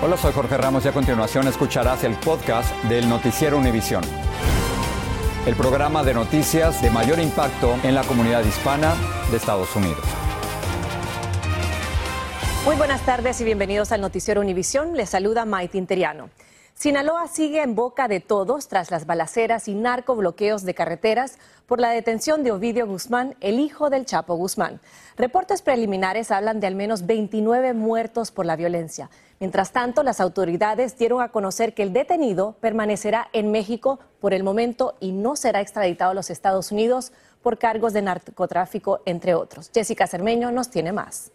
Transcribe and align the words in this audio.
Hola, 0.00 0.16
soy 0.16 0.32
Jorge 0.32 0.56
Ramos 0.56 0.84
y 0.84 0.88
a 0.88 0.92
continuación 0.92 1.48
escucharás 1.48 2.04
el 2.04 2.14
podcast 2.14 2.72
del 2.84 3.08
Noticiero 3.08 3.58
Univisión. 3.58 4.04
El 5.44 5.56
programa 5.56 6.04
de 6.04 6.14
noticias 6.14 6.80
de 6.80 6.88
mayor 6.88 7.18
impacto 7.18 7.74
en 7.82 7.96
la 7.96 8.04
comunidad 8.04 8.44
hispana 8.44 8.94
de 9.28 9.36
Estados 9.36 9.74
Unidos. 9.74 9.98
Muy 12.64 12.76
buenas 12.76 13.00
tardes 13.00 13.40
y 13.40 13.44
bienvenidos 13.44 13.90
al 13.90 14.00
Noticiero 14.00 14.40
Univisión. 14.40 14.96
Les 14.96 15.10
saluda 15.10 15.44
Maite 15.44 15.78
Interiano. 15.78 16.30
Sinaloa 16.78 17.26
sigue 17.26 17.60
en 17.60 17.74
boca 17.74 18.06
de 18.06 18.20
todos 18.20 18.68
tras 18.68 18.92
las 18.92 19.04
balaceras 19.04 19.66
y 19.66 19.74
narcobloqueos 19.74 20.62
de 20.62 20.74
carreteras 20.74 21.36
por 21.66 21.80
la 21.80 21.90
detención 21.90 22.44
de 22.44 22.52
Ovidio 22.52 22.86
Guzmán, 22.86 23.34
el 23.40 23.58
hijo 23.58 23.90
del 23.90 24.06
Chapo 24.06 24.36
Guzmán. 24.36 24.80
Reportes 25.16 25.60
preliminares 25.60 26.30
hablan 26.30 26.60
de 26.60 26.68
al 26.68 26.76
menos 26.76 27.04
29 27.04 27.74
muertos 27.74 28.30
por 28.30 28.46
la 28.46 28.54
violencia. 28.54 29.10
Mientras 29.40 29.72
tanto, 29.72 30.04
las 30.04 30.20
autoridades 30.20 30.96
dieron 30.96 31.20
a 31.20 31.32
conocer 31.32 31.74
que 31.74 31.82
el 31.82 31.92
detenido 31.92 32.54
permanecerá 32.60 33.28
en 33.32 33.50
México 33.50 33.98
por 34.20 34.32
el 34.32 34.44
momento 34.44 34.94
y 35.00 35.10
no 35.10 35.34
será 35.34 35.60
extraditado 35.60 36.12
a 36.12 36.14
los 36.14 36.30
Estados 36.30 36.70
Unidos 36.70 37.10
por 37.42 37.58
cargos 37.58 37.92
de 37.92 38.02
narcotráfico, 38.02 39.00
entre 39.04 39.34
otros. 39.34 39.72
Jessica 39.74 40.06
Cermeño 40.06 40.52
nos 40.52 40.70
tiene 40.70 40.92
más. 40.92 41.32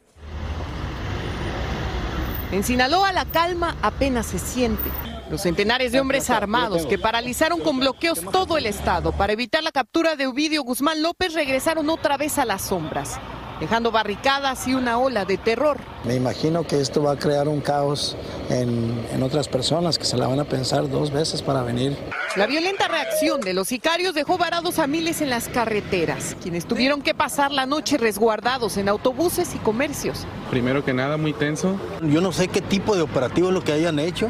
En 2.54 2.64
Sinaloa 2.64 3.12
la 3.12 3.26
calma 3.26 3.76
apenas 3.82 4.28
se 4.28 4.40
siente. 4.40 4.90
Los 5.34 5.42
centenares 5.42 5.92
de 5.92 6.00
hombres 6.00 6.30
armados 6.30 6.86
que 6.86 7.00
paralizaron 7.00 7.60
con 7.60 7.80
bloqueos 7.80 8.22
todo 8.32 8.56
el 8.56 8.68
estado 8.68 9.14
para 9.14 9.34
evitar 9.34 9.64
la 9.64 9.72
captura 9.72 10.16
de 10.16 10.28
Ovidio 10.28 10.62
Guzmán 10.62 11.02
López 11.02 11.34
regresaron 11.34 11.90
otra 11.90 12.18
vez 12.18 12.38
a 12.38 12.46
las 12.46 12.62
sombras, 12.62 13.20
dejando 13.60 13.90
barricadas 13.90 14.68
y 14.68 14.76
una 14.76 15.00
ola 15.00 15.26
de 15.26 15.40
terror. 15.40 15.80
Me 16.04 16.14
imagino 16.14 16.68
que 16.68 16.80
esto 16.80 17.02
va 17.02 17.14
a 17.14 17.16
crear 17.16 17.48
un 17.48 17.62
caos 17.62 18.16
en, 18.52 19.08
en 19.12 19.24
otras 19.24 19.48
personas 19.48 19.98
que 19.98 20.06
se 20.06 20.18
la 20.18 20.28
van 20.28 20.40
a 20.40 20.44
pensar 20.44 20.88
dos 20.88 21.10
veces 21.10 21.42
para 21.42 21.64
venir. 21.64 21.98
La 22.36 22.46
violenta 22.46 22.88
reacción 22.88 23.42
de 23.42 23.56
los 23.56 23.70
sicarios 23.70 24.14
dejó 24.14 24.38
varados 24.38 24.78
a 24.78 24.86
miles 24.86 25.22
en 25.22 25.32
las 25.32 25.48
carreteras, 25.48 26.38
quienes 26.44 26.68
tuvieron 26.68 27.02
que 27.02 27.16
pasar 27.16 27.52
la 27.52 27.66
noche 27.66 27.98
resguardados 27.98 28.78
en 28.78 28.88
autobuses 28.88 29.56
y 29.56 29.58
comercios. 29.58 30.28
Primero 30.52 30.86
que 30.86 30.94
nada, 30.94 31.18
muy 31.18 31.34
tenso. 31.34 31.76
Yo 32.04 32.22
no 32.22 32.32
sé 32.32 32.50
qué 32.50 32.62
tipo 32.62 32.96
de 32.96 33.02
operativo 33.02 33.48
es 33.48 33.54
lo 33.56 33.64
que 33.64 33.72
hayan 33.72 33.98
hecho, 33.98 34.30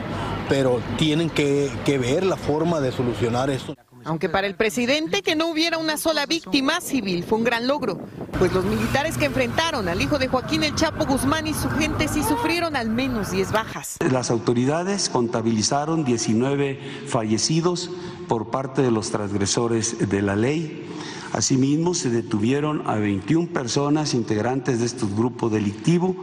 pero 0.50 0.82
tienen 0.98 1.30
que, 1.30 1.72
que 1.86 1.98
ver 1.98 2.26
la 2.26 2.38
forma 2.38 2.80
de 2.80 2.92
solucionar 2.92 3.50
esto. 3.50 3.76
Aunque 4.06 4.28
para 4.28 4.48
el 4.48 4.56
presidente 4.56 5.22
que 5.22 5.36
no 5.36 5.48
hubiera 5.48 5.78
una 5.78 5.98
sola 5.98 6.26
víctima 6.26 6.82
civil 6.82 7.24
fue 7.24 7.38
un 7.38 7.44
gran 7.46 7.68
logro, 7.68 8.00
pues 8.38 8.52
los 8.52 8.66
militares 8.66 9.18
que 9.18 9.26
enfrentaron 9.26 9.88
al 9.88 10.02
hijo 10.02 10.20
de 10.20 10.28
Joaquín 10.28 10.64
el 10.64 10.76
Chapo 10.76 11.06
Guzmán 11.06 11.48
y 11.48 11.54
su 11.54 11.70
gente 11.70 12.08
sí 12.10 12.22
sufrieron 12.24 12.76
al 12.76 12.90
menos 12.90 13.32
10 13.32 13.52
bajas. 13.52 13.98
Las 14.12 14.30
autoridades 14.30 15.10
contabilizaron 15.10 16.04
19 16.04 17.06
fallecidos 17.08 17.90
por 18.28 18.52
parte 18.52 18.82
de 18.82 18.92
los 18.92 19.10
transgresores 19.12 20.10
de 20.10 20.22
la 20.22 20.36
ley. 20.36 20.90
Asimismo, 21.34 21.96
se 21.96 22.12
detuvieron 22.12 22.84
a 22.88 22.96
21 22.96 23.48
personas 23.48 24.14
integrantes 24.14 24.80
de 24.80 24.86
este 24.86 25.06
grupo 25.06 25.50
delictivo. 25.50 26.16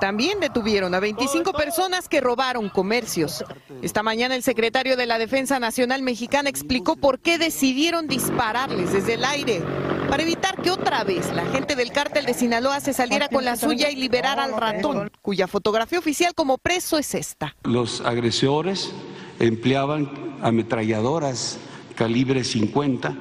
También 0.00 0.40
detuvieron 0.40 0.94
a 0.94 1.00
25 1.00 1.52
personas 1.52 2.08
que 2.08 2.22
robaron 2.22 2.70
comercios. 2.70 3.44
Esta 3.82 4.02
mañana 4.02 4.34
el 4.34 4.42
secretario 4.42 4.96
de 4.96 5.06
la 5.06 5.18
Defensa 5.18 5.60
Nacional 5.60 6.00
Mexicana 6.00 6.48
explicó 6.48 6.96
por 6.96 7.20
qué 7.20 7.36
decidieron 7.36 8.08
dispararles 8.08 8.94
desde 8.94 9.14
el 9.14 9.24
aire 9.24 9.62
para 10.08 10.22
evitar 10.22 10.60
que 10.60 10.70
otra 10.70 11.04
vez 11.04 11.32
la 11.34 11.44
gente 11.46 11.76
del 11.76 11.92
cártel 11.92 12.24
de 12.24 12.34
Sinaloa 12.34 12.80
se 12.80 12.94
saliera 12.94 13.28
con 13.28 13.44
la 13.44 13.56
suya 13.56 13.90
y 13.90 13.96
liberara 13.96 14.44
al 14.44 14.56
ratón, 14.58 15.10
cuya 15.20 15.46
fotografía 15.46 15.98
oficial 15.98 16.34
como 16.34 16.56
preso 16.56 16.98
es 16.98 17.14
esta. 17.14 17.54
Los 17.64 18.00
agresores 18.00 18.90
empleaban 19.38 20.38
ametralladoras 20.42 21.58
calibre 21.94 22.42
50, 22.42 23.16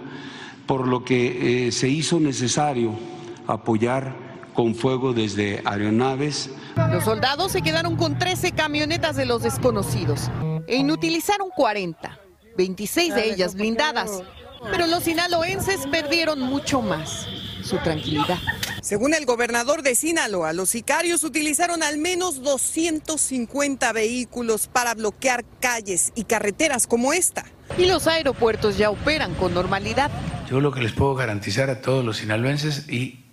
por 0.71 0.87
lo 0.87 1.03
que 1.03 1.67
eh, 1.67 1.71
se 1.73 1.89
hizo 1.89 2.17
necesario 2.21 2.97
apoyar 3.45 4.15
con 4.53 4.73
fuego 4.73 5.11
desde 5.11 5.61
aeronaves. 5.65 6.49
Los 6.89 7.03
soldados 7.03 7.51
se 7.51 7.61
quedaron 7.61 7.97
con 7.97 8.17
13 8.17 8.53
camionetas 8.53 9.17
de 9.17 9.25
los 9.25 9.43
desconocidos 9.43 10.31
e 10.67 10.77
inutilizaron 10.77 11.49
40, 11.49 12.17
26 12.57 13.15
de 13.15 13.33
ellas 13.33 13.55
blindadas. 13.55 14.23
Pero 14.71 14.87
los 14.87 15.03
sinaloenses 15.03 15.87
perdieron 15.87 16.39
mucho 16.39 16.81
más, 16.81 17.27
su 17.65 17.75
tranquilidad. 17.79 18.37
Según 18.81 19.13
el 19.13 19.25
gobernador 19.25 19.81
de 19.81 19.95
Sinaloa, 19.95 20.53
los 20.53 20.69
sicarios 20.69 21.25
utilizaron 21.25 21.83
al 21.83 21.97
menos 21.97 22.43
250 22.43 23.91
vehículos 23.91 24.67
para 24.67 24.93
bloquear 24.93 25.43
calles 25.59 26.13
y 26.15 26.23
carreteras 26.23 26.87
como 26.87 27.11
esta. 27.11 27.43
Y 27.77 27.87
los 27.87 28.07
aeropuertos 28.07 28.77
ya 28.77 28.89
operan 28.89 29.33
con 29.35 29.53
normalidad. 29.53 30.11
Yo 30.51 30.59
lo 30.59 30.73
que 30.73 30.81
les 30.81 30.91
puedo 30.91 31.15
garantizar 31.15 31.69
a 31.69 31.79
todos 31.79 32.03
los 32.03 32.17
sinaloenses 32.17 32.89
y 32.89 33.23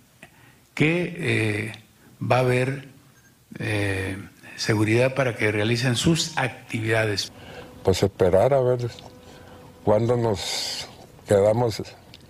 que 0.73 1.15
eh, 1.17 1.73
va 2.23 2.37
a 2.37 2.39
haber 2.39 2.87
eh, 3.59 4.17
seguridad 4.55 5.15
para 5.15 5.35
que 5.35 5.51
realicen 5.51 5.97
sus 5.97 6.37
actividades. 6.37 7.29
Pues 7.83 8.03
esperar 8.03 8.53
a 8.53 8.61
ver 8.61 8.89
cuándo 9.83 10.15
nos 10.15 10.87
quedamos, 11.27 11.83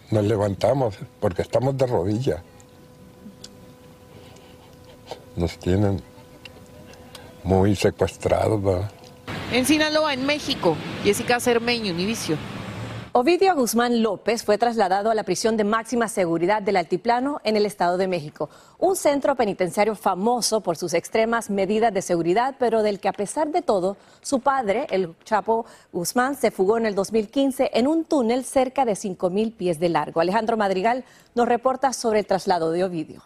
nos 0.10 0.26
levantamos, 0.26 0.96
porque 1.20 1.44
estamos 1.44 1.78
de 1.78 1.86
rodillas. 1.86 2.42
Nos 5.36 5.56
tienen 5.60 6.02
muy 7.44 7.76
secuestrados. 7.76 8.64
¿verdad? 8.64 8.92
En 9.52 9.68
Sinaloa, 9.68 10.16
en 10.16 10.26
México, 10.26 10.76
Jessica 11.04 11.40
Cermeño, 11.40 11.94
Univision. 11.94 12.40
Ovidio 13.12 13.56
Guzmán 13.56 14.04
López 14.04 14.44
fue 14.44 14.60
trasladado 14.60 15.10
a 15.10 15.16
la 15.16 15.24
prisión 15.24 15.58
de 15.58 15.64
máxima 15.64 16.08
seguridad 16.08 16.62
del 16.62 16.78
Altiplano 16.78 17.42
en 17.44 17.58
el 17.58 17.66
Estado 17.66 17.98
de 17.98 18.08
México, 18.08 18.52
un 18.78 18.96
centro 18.96 19.36
penitenciario 19.36 19.96
famoso 19.96 20.62
por 20.62 20.78
sus 20.78 20.94
extremas 20.94 21.50
medidas 21.50 21.92
de 21.92 22.04
seguridad, 22.04 22.56
pero 22.60 22.84
del 22.84 23.00
que 23.00 23.08
a 23.08 23.14
pesar 23.14 23.48
de 23.50 23.64
todo, 23.64 23.98
su 24.22 24.42
padre, 24.42 24.86
el 24.92 25.16
Chapo 25.24 25.66
Guzmán, 25.92 26.36
se 26.36 26.52
fugó 26.52 26.78
en 26.78 26.86
el 26.86 26.94
2015 26.94 27.72
en 27.74 27.88
un 27.88 28.06
túnel 28.06 28.46
cerca 28.46 28.86
de 28.86 28.94
5.000 28.94 29.56
pies 29.56 29.80
de 29.80 29.90
largo. 29.90 30.22
Alejandro 30.22 30.56
Madrigal 30.56 31.04
nos 31.34 31.48
reporta 31.48 31.94
sobre 31.94 32.20
el 32.20 32.28
traslado 32.28 32.70
de 32.70 32.84
Ovidio. 32.84 33.24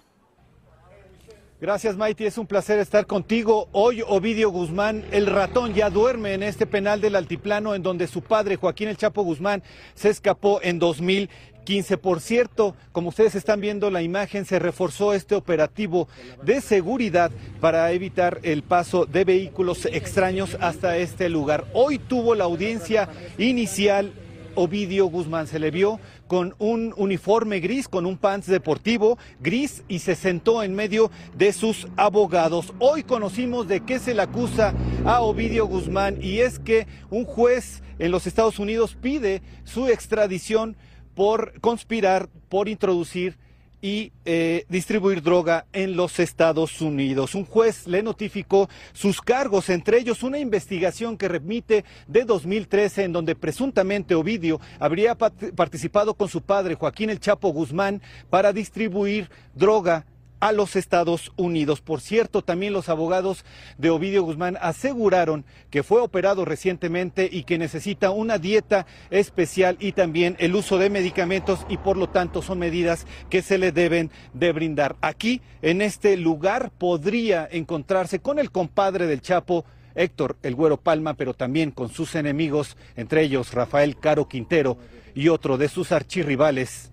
Gracias, 1.63 1.95
Maiti. 1.95 2.25
Es 2.25 2.37
un 2.37 2.45
placer 2.45 2.77
estar 2.79 3.05
contigo. 3.05 3.69
Hoy 3.71 4.03
Ovidio 4.05 4.49
Guzmán, 4.49 5.05
el 5.11 5.27
ratón, 5.27 5.73
ya 5.73 5.89
duerme 5.89 6.33
en 6.33 6.43
este 6.43 6.65
penal 6.65 6.99
del 6.99 7.15
Altiplano, 7.15 7.73
en 7.73 7.81
donde 7.81 8.07
su 8.07 8.21
padre, 8.21 8.57
Joaquín 8.57 8.89
El 8.89 8.97
Chapo 8.97 9.23
Guzmán, 9.23 9.63
se 9.95 10.09
escapó 10.09 10.59
en 10.61 10.77
2015. 10.77 11.97
Por 11.99 12.19
cierto, 12.19 12.75
como 12.91 13.07
ustedes 13.07 13.35
están 13.35 13.61
viendo 13.61 13.89
la 13.91 14.01
imagen, 14.01 14.43
se 14.43 14.59
reforzó 14.59 15.13
este 15.13 15.35
operativo 15.35 16.09
de 16.43 16.59
seguridad 16.59 17.31
para 17.61 17.89
evitar 17.93 18.41
el 18.43 18.63
paso 18.63 19.05
de 19.05 19.23
vehículos 19.23 19.85
extraños 19.85 20.57
hasta 20.59 20.97
este 20.97 21.29
lugar. 21.29 21.63
Hoy 21.71 21.97
tuvo 21.97 22.35
la 22.35 22.43
audiencia 22.43 23.07
inicial 23.37 24.11
Ovidio 24.55 25.05
Guzmán. 25.05 25.47
Se 25.47 25.59
le 25.59 25.71
vio 25.71 26.01
con 26.27 26.55
un 26.59 26.93
uniforme 26.97 27.59
gris, 27.59 27.87
con 27.87 28.05
un 28.05 28.17
pants 28.17 28.47
deportivo 28.47 29.17
gris 29.39 29.83
y 29.87 29.99
se 29.99 30.15
sentó 30.15 30.63
en 30.63 30.75
medio 30.75 31.11
de 31.37 31.53
sus 31.53 31.87
abogados. 31.95 32.73
Hoy 32.79 33.03
conocimos 33.03 33.67
de 33.67 33.81
qué 33.81 33.99
se 33.99 34.13
le 34.13 34.21
acusa 34.21 34.73
a 35.05 35.21
Ovidio 35.21 35.65
Guzmán 35.65 36.17
y 36.21 36.39
es 36.39 36.59
que 36.59 36.87
un 37.09 37.25
juez 37.25 37.83
en 37.99 38.11
los 38.11 38.27
Estados 38.27 38.59
Unidos 38.59 38.97
pide 38.99 39.41
su 39.63 39.87
extradición 39.87 40.75
por 41.13 41.59
conspirar, 41.61 42.29
por 42.49 42.67
introducir 42.69 43.37
y 43.83 44.13
eh, 44.23 44.65
distribuir 44.69 45.21
droga 45.21 45.65
en 45.73 45.97
los 45.97 46.17
Estados 46.21 46.79
Unidos. 46.79 47.35
Un 47.35 47.43
juez 47.43 47.85
le 47.85 48.01
notificó 48.01 48.69
sus 48.93 49.19
cargos, 49.21 49.69
entre 49.69 49.97
ellos 49.97 50.23
una 50.23 50.39
investigación 50.39 51.17
que 51.17 51.27
remite 51.27 51.83
de 52.07 52.23
2013 52.23 53.03
en 53.03 53.11
donde 53.11 53.35
presuntamente 53.35 54.15
Ovidio 54.15 54.61
habría 54.79 55.15
participado 55.15 56.13
con 56.13 56.29
su 56.29 56.41
padre 56.41 56.75
Joaquín 56.75 57.09
El 57.09 57.19
Chapo 57.19 57.49
Guzmán 57.49 58.01
para 58.29 58.53
distribuir 58.53 59.29
droga 59.53 60.05
a 60.43 60.51
los 60.51 60.75
Estados 60.75 61.31
Unidos. 61.37 61.79
Por 61.79 62.01
cierto, 62.01 62.41
también 62.41 62.73
los 62.73 62.89
abogados 62.89 63.45
de 63.77 63.89
Ovidio 63.89 64.23
Guzmán 64.23 64.57
aseguraron 64.59 65.45
que 65.69 65.83
fue 65.83 66.01
operado 66.01 66.43
recientemente 66.43 67.29
y 67.31 67.43
que 67.43 67.57
necesita 67.57 68.11
una 68.11 68.39
dieta 68.39 68.85
especial 69.09 69.77
y 69.79 69.93
también 69.93 70.35
el 70.39 70.53
uso 70.53 70.77
de 70.77 70.89
medicamentos 70.89 71.65
y 71.69 71.77
por 71.77 71.95
lo 71.95 72.09
tanto 72.09 72.41
son 72.41 72.59
medidas 72.59 73.07
que 73.29 73.41
se 73.41 73.57
le 73.57 73.71
deben 73.71 74.11
de 74.33 74.51
brindar. 74.51 74.97
Aquí, 74.99 75.41
en 75.61 75.81
este 75.81 76.17
lugar, 76.17 76.71
podría 76.77 77.47
encontrarse 77.49 78.19
con 78.19 78.37
el 78.37 78.51
compadre 78.51 79.07
del 79.07 79.21
Chapo, 79.21 79.63
Héctor 79.95 80.35
El 80.43 80.55
Güero 80.55 80.75
Palma, 80.75 81.13
pero 81.13 81.33
también 81.33 81.71
con 81.71 81.87
sus 81.87 82.15
enemigos, 82.15 82.75
entre 82.97 83.21
ellos 83.21 83.53
Rafael 83.53 83.97
Caro 83.97 84.27
Quintero 84.27 84.77
y 85.15 85.29
otro 85.29 85.57
de 85.57 85.69
sus 85.69 85.93
archirrivales, 85.93 86.91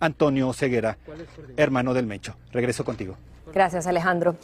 Antonio 0.00 0.52
Ceguera, 0.52 0.98
hermano 1.56 1.94
del 1.94 2.06
Mecho. 2.06 2.34
Regreso 2.52 2.84
contigo. 2.84 3.16
Gracias, 3.52 3.86
Alejandro. 3.86 4.36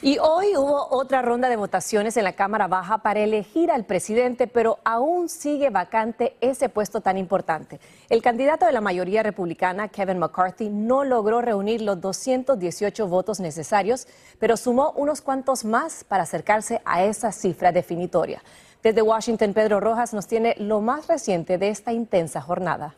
Y 0.00 0.18
hoy 0.18 0.56
hubo 0.56 0.86
otra 0.90 1.22
ronda 1.22 1.48
de 1.48 1.56
votaciones 1.56 2.16
en 2.16 2.22
la 2.22 2.34
Cámara 2.34 2.68
Baja 2.68 2.98
para 2.98 3.18
elegir 3.18 3.72
al 3.72 3.84
presidente, 3.84 4.46
pero 4.46 4.78
aún 4.84 5.28
sigue 5.28 5.70
vacante 5.70 6.36
ese 6.40 6.68
puesto 6.68 7.00
tan 7.00 7.18
importante. 7.18 7.80
El 8.08 8.22
candidato 8.22 8.64
de 8.64 8.70
la 8.70 8.80
mayoría 8.80 9.24
republicana, 9.24 9.88
Kevin 9.88 10.20
McCarthy, 10.20 10.68
no 10.68 11.02
logró 11.02 11.40
reunir 11.40 11.82
los 11.82 12.00
218 12.00 13.08
votos 13.08 13.40
necesarios, 13.40 14.06
pero 14.38 14.56
sumó 14.56 14.92
unos 14.92 15.20
cuantos 15.20 15.64
más 15.64 16.04
para 16.04 16.22
acercarse 16.22 16.80
a 16.84 17.02
esa 17.02 17.32
cifra 17.32 17.72
definitoria. 17.72 18.40
Desde 18.84 19.02
Washington, 19.02 19.52
Pedro 19.52 19.80
Rojas 19.80 20.14
nos 20.14 20.28
tiene 20.28 20.54
lo 20.60 20.80
más 20.80 21.08
reciente 21.08 21.58
de 21.58 21.70
esta 21.70 21.92
intensa 21.92 22.40
jornada. 22.40 22.94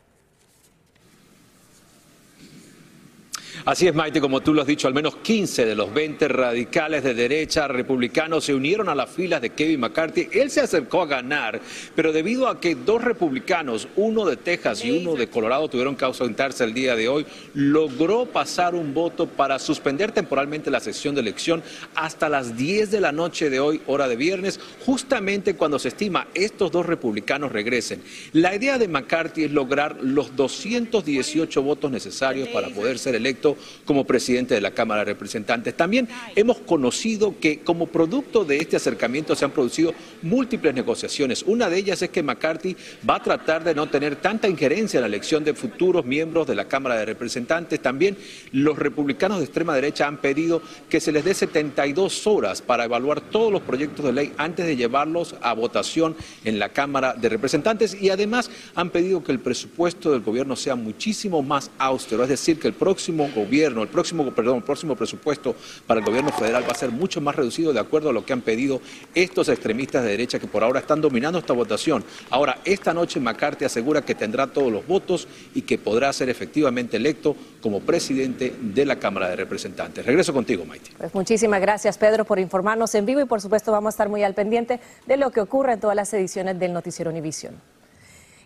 Así 3.63 3.87
es, 3.87 3.93
Maite, 3.93 4.19
como 4.19 4.41
tú 4.41 4.55
lo 4.55 4.61
has 4.61 4.67
dicho, 4.67 4.87
al 4.87 4.95
menos 4.95 5.17
15 5.17 5.65
de 5.65 5.75
los 5.75 5.93
20 5.93 6.27
radicales 6.29 7.03
de 7.03 7.13
derecha 7.13 7.67
republicanos 7.67 8.45
se 8.45 8.55
unieron 8.55 8.89
a 8.89 8.95
las 8.95 9.11
filas 9.11 9.39
de 9.39 9.51
Kevin 9.51 9.81
McCarthy. 9.81 10.29
Él 10.31 10.49
se 10.49 10.61
acercó 10.61 11.03
a 11.03 11.05
ganar, 11.05 11.61
pero 11.95 12.11
debido 12.11 12.47
a 12.47 12.59
que 12.59 12.73
dos 12.73 13.03
republicanos, 13.03 13.87
uno 13.97 14.25
de 14.25 14.37
Texas 14.37 14.83
y 14.83 14.89
uno 14.89 15.15
de 15.15 15.27
Colorado, 15.27 15.69
tuvieron 15.69 15.95
que 15.95 16.05
ausentarse 16.05 16.63
el 16.63 16.73
día 16.73 16.95
de 16.95 17.07
hoy, 17.07 17.27
logró 17.53 18.25
pasar 18.25 18.73
un 18.73 18.95
voto 18.95 19.27
para 19.27 19.59
suspender 19.59 20.11
temporalmente 20.11 20.71
la 20.71 20.79
sesión 20.79 21.13
de 21.13 21.21
elección 21.21 21.61
hasta 21.93 22.29
las 22.29 22.57
10 22.57 22.89
de 22.89 23.01
la 23.01 23.11
noche 23.11 23.51
de 23.51 23.59
hoy, 23.59 23.81
hora 23.85 24.07
de 24.07 24.15
viernes, 24.15 24.59
justamente 24.87 25.55
cuando 25.55 25.77
se 25.77 25.89
estima 25.89 26.25
estos 26.33 26.71
dos 26.71 26.87
republicanos 26.87 27.51
regresen. 27.51 28.01
La 28.33 28.55
idea 28.55 28.79
de 28.79 28.87
McCarthy 28.87 29.43
es 29.43 29.51
lograr 29.51 29.97
los 30.01 30.35
218 30.35 31.61
votos 31.61 31.91
necesarios 31.91 32.47
para 32.49 32.69
poder 32.69 32.97
ser 32.97 33.13
electo 33.13 33.50
como 33.85 34.05
presidente 34.05 34.55
de 34.55 34.61
la 34.61 34.71
Cámara 34.71 35.01
de 35.01 35.13
Representantes. 35.13 35.75
También 35.75 36.07
hemos 36.35 36.57
conocido 36.59 37.35
que 37.39 37.59
como 37.59 37.87
producto 37.87 38.45
de 38.45 38.57
este 38.57 38.77
acercamiento 38.77 39.35
se 39.35 39.45
han 39.45 39.51
producido 39.51 39.93
múltiples 40.21 40.73
negociaciones. 40.73 41.43
Una 41.43 41.69
de 41.69 41.77
ellas 41.77 42.01
es 42.01 42.09
que 42.09 42.23
McCarthy 42.23 42.75
va 43.07 43.15
a 43.15 43.23
tratar 43.23 43.63
de 43.63 43.75
no 43.75 43.89
tener 43.89 44.15
tanta 44.17 44.47
injerencia 44.47 44.97
en 44.97 45.01
la 45.01 45.07
elección 45.07 45.43
de 45.43 45.53
futuros 45.53 46.05
miembros 46.05 46.47
de 46.47 46.55
la 46.55 46.65
Cámara 46.67 46.95
de 46.95 47.05
Representantes. 47.05 47.81
También 47.81 48.17
los 48.51 48.77
republicanos 48.77 49.39
de 49.39 49.45
extrema 49.45 49.75
derecha 49.75 50.07
han 50.07 50.17
pedido 50.17 50.61
que 50.89 50.99
se 50.99 51.11
les 51.11 51.23
dé 51.23 51.33
72 51.33 52.27
horas 52.27 52.61
para 52.61 52.85
evaluar 52.85 53.21
todos 53.21 53.51
los 53.51 53.61
proyectos 53.61 54.05
de 54.05 54.13
ley 54.13 54.33
antes 54.37 54.65
de 54.65 54.75
llevarlos 54.75 55.35
a 55.41 55.53
votación 55.53 56.15
en 56.43 56.59
la 56.59 56.69
Cámara 56.69 57.13
de 57.13 57.29
Representantes 57.29 57.97
y 57.99 58.09
además 58.09 58.49
han 58.75 58.89
pedido 58.89 59.23
que 59.23 59.31
el 59.31 59.39
presupuesto 59.39 60.11
del 60.11 60.21
gobierno 60.21 60.55
sea 60.55 60.75
muchísimo 60.75 61.41
más 61.41 61.71
austero, 61.77 62.23
es 62.23 62.29
decir, 62.29 62.59
que 62.59 62.67
el 62.67 62.73
próximo 62.73 63.29
gobierno, 63.35 63.40
el 63.49 63.87
próximo, 63.87 64.31
perdón, 64.31 64.61
próximo 64.61 64.95
presupuesto 64.95 65.55
para 65.87 65.99
el 65.99 66.05
gobierno 66.05 66.31
federal 66.31 66.63
va 66.63 66.71
a 66.71 66.75
ser 66.75 66.91
mucho 66.91 67.21
más 67.21 67.35
reducido 67.35 67.73
de 67.73 67.79
acuerdo 67.79 68.09
a 68.09 68.13
lo 68.13 68.25
que 68.25 68.33
han 68.33 68.41
pedido 68.41 68.81
estos 69.13 69.49
extremistas 69.49 70.03
de 70.03 70.09
derecha 70.09 70.39
que 70.39 70.47
por 70.47 70.63
ahora 70.63 70.79
están 70.79 71.01
dominando 71.01 71.39
esta 71.39 71.53
votación. 71.53 72.03
Ahora, 72.29 72.59
esta 72.65 72.93
noche 72.93 73.19
McCarthy 73.19 73.65
asegura 73.65 74.03
que 74.03 74.15
tendrá 74.15 74.47
todos 74.47 74.71
los 74.71 74.85
votos 74.85 75.27
y 75.53 75.61
que 75.63 75.77
podrá 75.77 76.11
ser 76.13 76.29
efectivamente 76.29 76.97
electo 76.97 77.35
como 77.61 77.81
presidente 77.81 78.53
de 78.59 78.85
la 78.85 78.97
Cámara 78.97 79.29
de 79.29 79.35
Representantes. 79.35 80.05
Regreso 80.05 80.33
contigo, 80.33 80.65
Maite. 80.65 80.91
Pues 80.97 81.13
muchísimas 81.13 81.61
gracias, 81.61 81.97
Pedro, 81.97 82.25
por 82.25 82.39
informarnos 82.39 82.93
en 82.95 83.05
vivo 83.05 83.21
y 83.21 83.25
por 83.25 83.41
supuesto 83.41 83.71
vamos 83.71 83.89
a 83.89 83.93
estar 83.95 84.09
muy 84.09 84.23
al 84.23 84.33
pendiente 84.33 84.79
de 85.05 85.17
lo 85.17 85.31
que 85.31 85.41
ocurre 85.41 85.73
en 85.73 85.79
todas 85.79 85.95
las 85.95 86.13
ediciones 86.13 86.57
del 86.59 86.73
Noticiero 86.73 87.11
Univisión. 87.11 87.55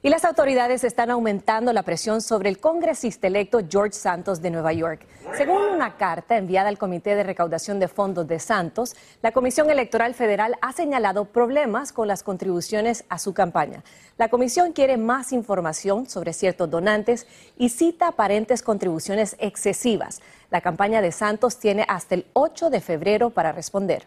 Y 0.06 0.10
las 0.10 0.24
autoridades 0.24 0.84
están 0.84 1.10
aumentando 1.10 1.74
la 1.74 1.82
presión 1.82 2.22
sobre 2.22 2.48
el 2.50 2.60
congresista 2.60 3.26
electo 3.26 3.62
George 3.68 3.94
Santos 3.94 4.40
de 4.40 4.52
Nueva 4.52 4.72
York. 4.72 5.08
Según 5.36 5.64
una 5.64 5.98
carta 5.98 6.38
enviada 6.38 6.70
al 6.70 6.78
Comité 6.78 7.16
de 7.16 7.24
Recaudación 7.24 7.80
de 7.80 7.88
Fondos 7.88 8.28
de 8.28 8.38
Santos, 8.38 8.96
la 9.24 9.32
Comisión 9.32 9.72
Electoral 9.72 10.14
Federal 10.14 10.58
ha 10.62 10.74
señalado 10.74 11.26
problemas 11.26 11.92
con 11.92 12.08
las 12.08 12.22
contribuciones 12.22 13.04
a 13.10 13.18
su 13.18 13.34
campaña. 13.34 13.84
La 14.20 14.30
comisión 14.30 14.74
quiere 14.74 14.98
más 14.98 15.34
información 15.34 16.08
sobre 16.08 16.34
ciertos 16.34 16.70
donantes 16.70 17.26
y 17.58 17.70
cita 17.70 18.10
aparentes 18.10 18.62
contribuciones 18.62 19.36
excesivas. 19.40 20.22
La 20.52 20.62
campaña 20.62 21.02
de 21.02 21.12
Santos 21.12 21.58
tiene 21.58 21.84
hasta 21.88 22.14
el 22.14 22.28
8 22.34 22.70
de 22.70 22.80
febrero 22.80 23.32
para 23.32 23.54
responder. 23.54 24.06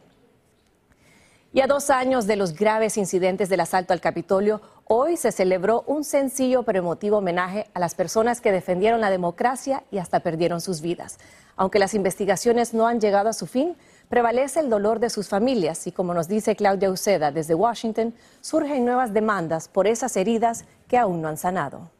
Y 1.53 1.62
a 1.62 1.67
dos 1.67 1.89
años 1.89 2.27
de 2.27 2.37
los 2.37 2.55
graves 2.55 2.99
incidentes 2.99 3.49
del 3.49 3.61
asalto 3.61 3.94
al 3.94 4.03
Capitolio, 4.03 4.61
hoy 4.88 5.17
se 5.17 5.32
celebró 5.32 5.85
un 5.87 6.02
sencillo 6.02 6.62
pero 6.62 6.81
emotivo 6.81 7.19
homenaje 7.19 7.69
a 7.75 7.79
las 7.79 7.94
personas 7.94 8.40
que 8.40 8.52
defendieron 8.52 9.00
la 9.00 9.11
democracia 9.11 9.85
y 9.90 9.99
hasta 9.99 10.20
perdieron 10.20 10.61
sus 10.61 10.81
vidas. 10.81 11.19
Aunque 11.56 11.79
las 11.79 11.94
investigaciones 11.94 12.75
no 12.75 12.87
han 12.87 13.00
llegado 13.00 13.29
a 13.29 13.32
su 13.35 13.46
fin, 13.46 13.76
prevalece 14.08 14.61
el 14.61 14.70
dolor 14.70 14.99
de 14.99 15.11
sus 15.11 15.29
familias 15.29 15.87
y 15.87 15.93
como 15.93 16.14
nos 16.14 16.29
dice 16.29 16.56
Claudia 16.56 16.90
Uceda 16.90 17.31
desde 17.31 17.55
Washington, 17.55 18.14
surgen 18.40 18.85
nuevas 18.85 19.12
demandas 19.12 19.69
por 19.69 19.87
esas 19.87 20.17
heridas 20.17 20.64
que 20.89 20.96
aún 20.96 21.20
no 21.20 21.29
han 21.29 21.36
sanado. 21.36 21.91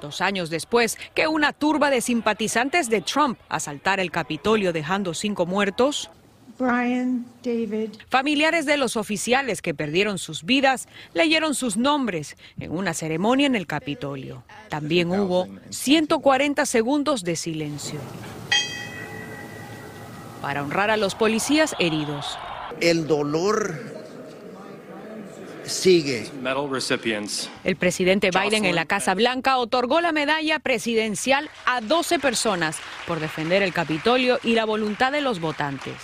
Dos 0.00 0.20
años 0.20 0.50
después 0.50 0.98
que 1.14 1.26
una 1.26 1.52
turba 1.52 1.90
de 1.90 2.00
simpatizantes 2.00 2.90
de 2.90 3.00
Trump 3.00 3.38
asaltara 3.48 4.02
el 4.02 4.10
Capitolio 4.10 4.72
dejando 4.72 5.14
cinco 5.14 5.46
muertos, 5.46 6.10
Brian, 6.58 7.26
David. 7.42 7.90
Familiares 8.08 8.66
de 8.66 8.76
los 8.76 8.96
oficiales 8.96 9.62
que 9.62 9.74
perdieron 9.74 10.18
sus 10.18 10.44
vidas 10.44 10.88
leyeron 11.14 11.54
sus 11.54 11.76
nombres 11.76 12.36
en 12.58 12.70
una 12.70 12.94
ceremonia 12.94 13.46
en 13.46 13.54
el 13.54 13.66
Capitolio. 13.66 14.44
También 14.68 15.10
hubo 15.10 15.48
140 15.70 16.64
segundos 16.66 17.24
de 17.24 17.36
silencio 17.36 18.00
para 20.40 20.62
honrar 20.62 20.90
a 20.90 20.96
los 20.96 21.14
policías 21.14 21.74
heridos. 21.78 22.38
El 22.80 23.06
dolor 23.06 23.96
sigue. 25.64 26.30
El 27.64 27.76
presidente 27.76 28.30
Biden 28.30 28.64
en 28.64 28.74
la 28.74 28.86
Casa 28.86 29.14
Blanca 29.14 29.58
otorgó 29.58 30.00
la 30.00 30.12
medalla 30.12 30.58
presidencial 30.60 31.50
a 31.64 31.80
12 31.80 32.18
personas 32.18 32.78
por 33.06 33.20
defender 33.20 33.62
el 33.62 33.72
Capitolio 33.72 34.38
y 34.42 34.54
la 34.54 34.64
voluntad 34.64 35.12
de 35.12 35.20
los 35.20 35.40
votantes. 35.40 35.94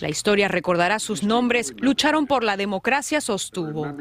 La 0.00 0.08
historia 0.08 0.46
recordará 0.46 1.00
sus 1.00 1.24
nombres, 1.24 1.74
lucharon 1.78 2.28
por 2.28 2.44
la 2.44 2.56
democracia, 2.56 3.20
sostuvo. 3.20 3.92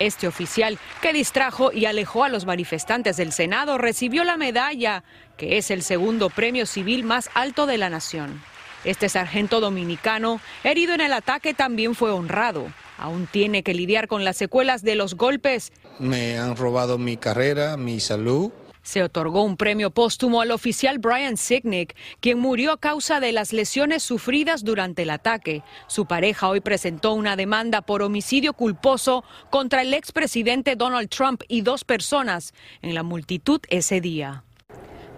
Este 0.00 0.26
oficial, 0.26 0.78
que 1.00 1.12
distrajo 1.12 1.70
y 1.72 1.84
alejó 1.84 2.24
a 2.24 2.28
los 2.28 2.44
manifestantes 2.44 3.16
del 3.16 3.30
Senado, 3.30 3.78
recibió 3.78 4.24
la 4.24 4.36
medalla, 4.36 5.04
que 5.36 5.56
es 5.56 5.70
el 5.70 5.82
segundo 5.82 6.30
premio 6.30 6.66
civil 6.66 7.04
más 7.04 7.30
alto 7.34 7.66
de 7.66 7.78
la 7.78 7.90
nación. 7.90 8.42
Este 8.84 9.08
sargento 9.08 9.60
dominicano, 9.60 10.40
herido 10.64 10.94
en 10.94 11.02
el 11.02 11.12
ataque, 11.12 11.54
también 11.54 11.94
fue 11.94 12.10
honrado. 12.10 12.72
Aún 12.98 13.28
tiene 13.30 13.62
que 13.62 13.74
lidiar 13.74 14.08
con 14.08 14.24
las 14.24 14.36
secuelas 14.36 14.82
de 14.82 14.96
los 14.96 15.14
golpes. 15.14 15.72
Me 16.00 16.38
han 16.38 16.56
robado 16.56 16.98
mi 16.98 17.16
carrera, 17.16 17.76
mi 17.76 18.00
salud 18.00 18.50
Se 18.82 19.02
otorgó 19.02 19.44
un 19.44 19.56
premio 19.56 19.90
póstumo 19.90 20.40
al 20.40 20.50
oficial 20.50 20.98
Brian 20.98 21.36
Sicknick, 21.36 21.94
quien 22.20 22.38
murió 22.38 22.72
a 22.72 22.80
causa 22.80 23.20
de 23.20 23.30
las 23.30 23.52
lesiones 23.52 24.02
sufridas 24.02 24.64
durante 24.64 25.02
el 25.02 25.10
ataque. 25.10 25.62
Su 25.86 26.06
pareja 26.06 26.48
hoy 26.48 26.60
presentó 26.60 27.14
una 27.14 27.36
demanda 27.36 27.82
por 27.82 28.02
homicidio 28.02 28.54
culposo 28.54 29.22
contra 29.50 29.82
el 29.82 29.94
expresidente 29.94 30.74
Donald 30.74 31.08
Trump 31.10 31.42
y 31.46 31.60
dos 31.60 31.84
personas 31.84 32.54
en 32.82 32.94
la 32.94 33.04
multitud 33.04 33.60
ese 33.68 34.00
día. 34.00 34.42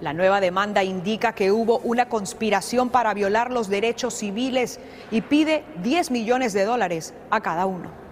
La 0.02 0.12
nueva 0.12 0.40
demanda 0.40 0.84
indica 0.84 1.34
que 1.34 1.50
hubo 1.50 1.78
una 1.78 2.10
conspiración 2.10 2.90
para 2.90 3.14
violar 3.14 3.50
los 3.50 3.70
derechos 3.70 4.12
civiles 4.12 4.78
y 5.10 5.22
pide 5.22 5.64
10 5.82 6.10
millones 6.10 6.52
de 6.52 6.64
dólares 6.64 7.14
a 7.30 7.40
cada 7.40 7.64
uno. 7.64 8.03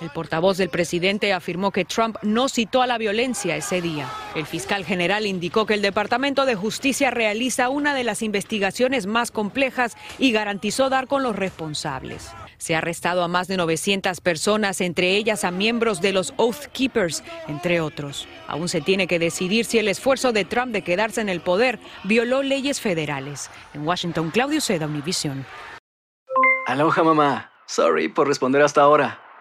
El 0.00 0.10
portavoz 0.10 0.56
del 0.56 0.70
presidente 0.70 1.32
afirmó 1.32 1.70
que 1.70 1.84
Trump 1.84 2.16
no 2.22 2.48
citó 2.48 2.82
a 2.82 2.86
la 2.86 2.98
violencia 2.98 3.56
ese 3.56 3.80
día. 3.80 4.08
El 4.34 4.44
fiscal 4.44 4.84
general 4.84 5.24
indicó 5.24 5.66
que 5.66 5.74
el 5.74 5.82
Departamento 5.82 6.46
de 6.46 6.56
Justicia 6.56 7.10
realiza 7.10 7.68
una 7.68 7.94
de 7.94 8.04
las 8.04 8.22
investigaciones 8.22 9.06
más 9.06 9.30
complejas 9.30 9.96
y 10.18 10.32
garantizó 10.32 10.90
dar 10.90 11.06
con 11.06 11.22
los 11.22 11.36
responsables. 11.36 12.30
Se 12.58 12.74
ha 12.74 12.78
arrestado 12.78 13.22
a 13.22 13.28
más 13.28 13.46
de 13.46 13.56
900 13.56 14.20
personas, 14.20 14.80
entre 14.80 15.16
ellas 15.16 15.44
a 15.44 15.50
miembros 15.50 16.00
de 16.00 16.12
los 16.12 16.34
Oath 16.36 16.66
Keepers, 16.72 17.22
entre 17.46 17.80
otros. 17.80 18.26
Aún 18.48 18.68
se 18.68 18.80
tiene 18.80 19.06
que 19.06 19.18
decidir 19.18 19.64
si 19.64 19.78
el 19.78 19.88
esfuerzo 19.88 20.32
de 20.32 20.44
Trump 20.44 20.72
de 20.72 20.82
quedarse 20.82 21.20
en 21.20 21.28
el 21.28 21.40
poder 21.40 21.78
violó 22.04 22.42
leyes 22.42 22.80
federales. 22.80 23.50
En 23.74 23.86
Washington, 23.86 24.30
Claudio 24.30 24.60
Seda, 24.60 24.86
Univision. 24.86 25.46
Aloha, 26.66 27.02
mamá. 27.02 27.50
Sorry 27.66 28.08
por 28.08 28.28
responder 28.28 28.62
hasta 28.62 28.82
ahora. 28.82 29.23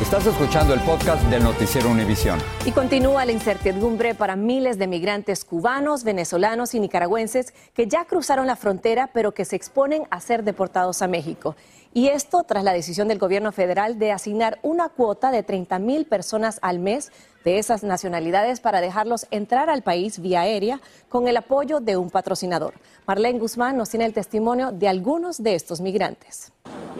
Estás 0.00 0.26
escuchando 0.26 0.72
el 0.72 0.80
podcast 0.80 1.22
del 1.24 1.42
Noticiero 1.42 1.90
Univisión. 1.90 2.38
Y 2.64 2.72
continúa 2.72 3.26
la 3.26 3.32
incertidumbre 3.32 4.14
para 4.14 4.34
miles 4.34 4.78
de 4.78 4.86
migrantes 4.86 5.44
cubanos, 5.44 6.04
venezolanos 6.04 6.74
y 6.74 6.80
nicaragüenses 6.80 7.52
que 7.74 7.86
ya 7.86 8.06
cruzaron 8.06 8.46
la 8.46 8.56
frontera 8.56 9.10
pero 9.12 9.32
que 9.32 9.44
se 9.44 9.56
exponen 9.56 10.04
a 10.10 10.22
ser 10.22 10.42
deportados 10.42 11.02
a 11.02 11.06
México. 11.06 11.54
Y 11.92 12.08
esto 12.08 12.44
tras 12.44 12.64
la 12.64 12.72
decisión 12.72 13.08
del 13.08 13.18
gobierno 13.18 13.52
federal 13.52 13.98
de 13.98 14.10
asignar 14.10 14.58
una 14.62 14.88
cuota 14.88 15.30
de 15.30 15.42
30 15.42 15.78
mil 15.80 16.06
personas 16.06 16.60
al 16.62 16.78
mes 16.78 17.12
de 17.44 17.58
esas 17.58 17.82
nacionalidades 17.82 18.60
para 18.60 18.80
dejarlos 18.80 19.26
entrar 19.30 19.68
al 19.68 19.82
país 19.82 20.20
vía 20.20 20.40
aérea 20.40 20.80
con 21.10 21.28
el 21.28 21.36
apoyo 21.36 21.80
de 21.80 21.98
un 21.98 22.08
patrocinador. 22.08 22.72
Marlene 23.06 23.38
Guzmán 23.38 23.76
nos 23.76 23.90
tiene 23.90 24.06
el 24.06 24.14
testimonio 24.14 24.72
de 24.72 24.88
algunos 24.88 25.42
de 25.42 25.54
estos 25.54 25.82
migrantes. 25.82 26.52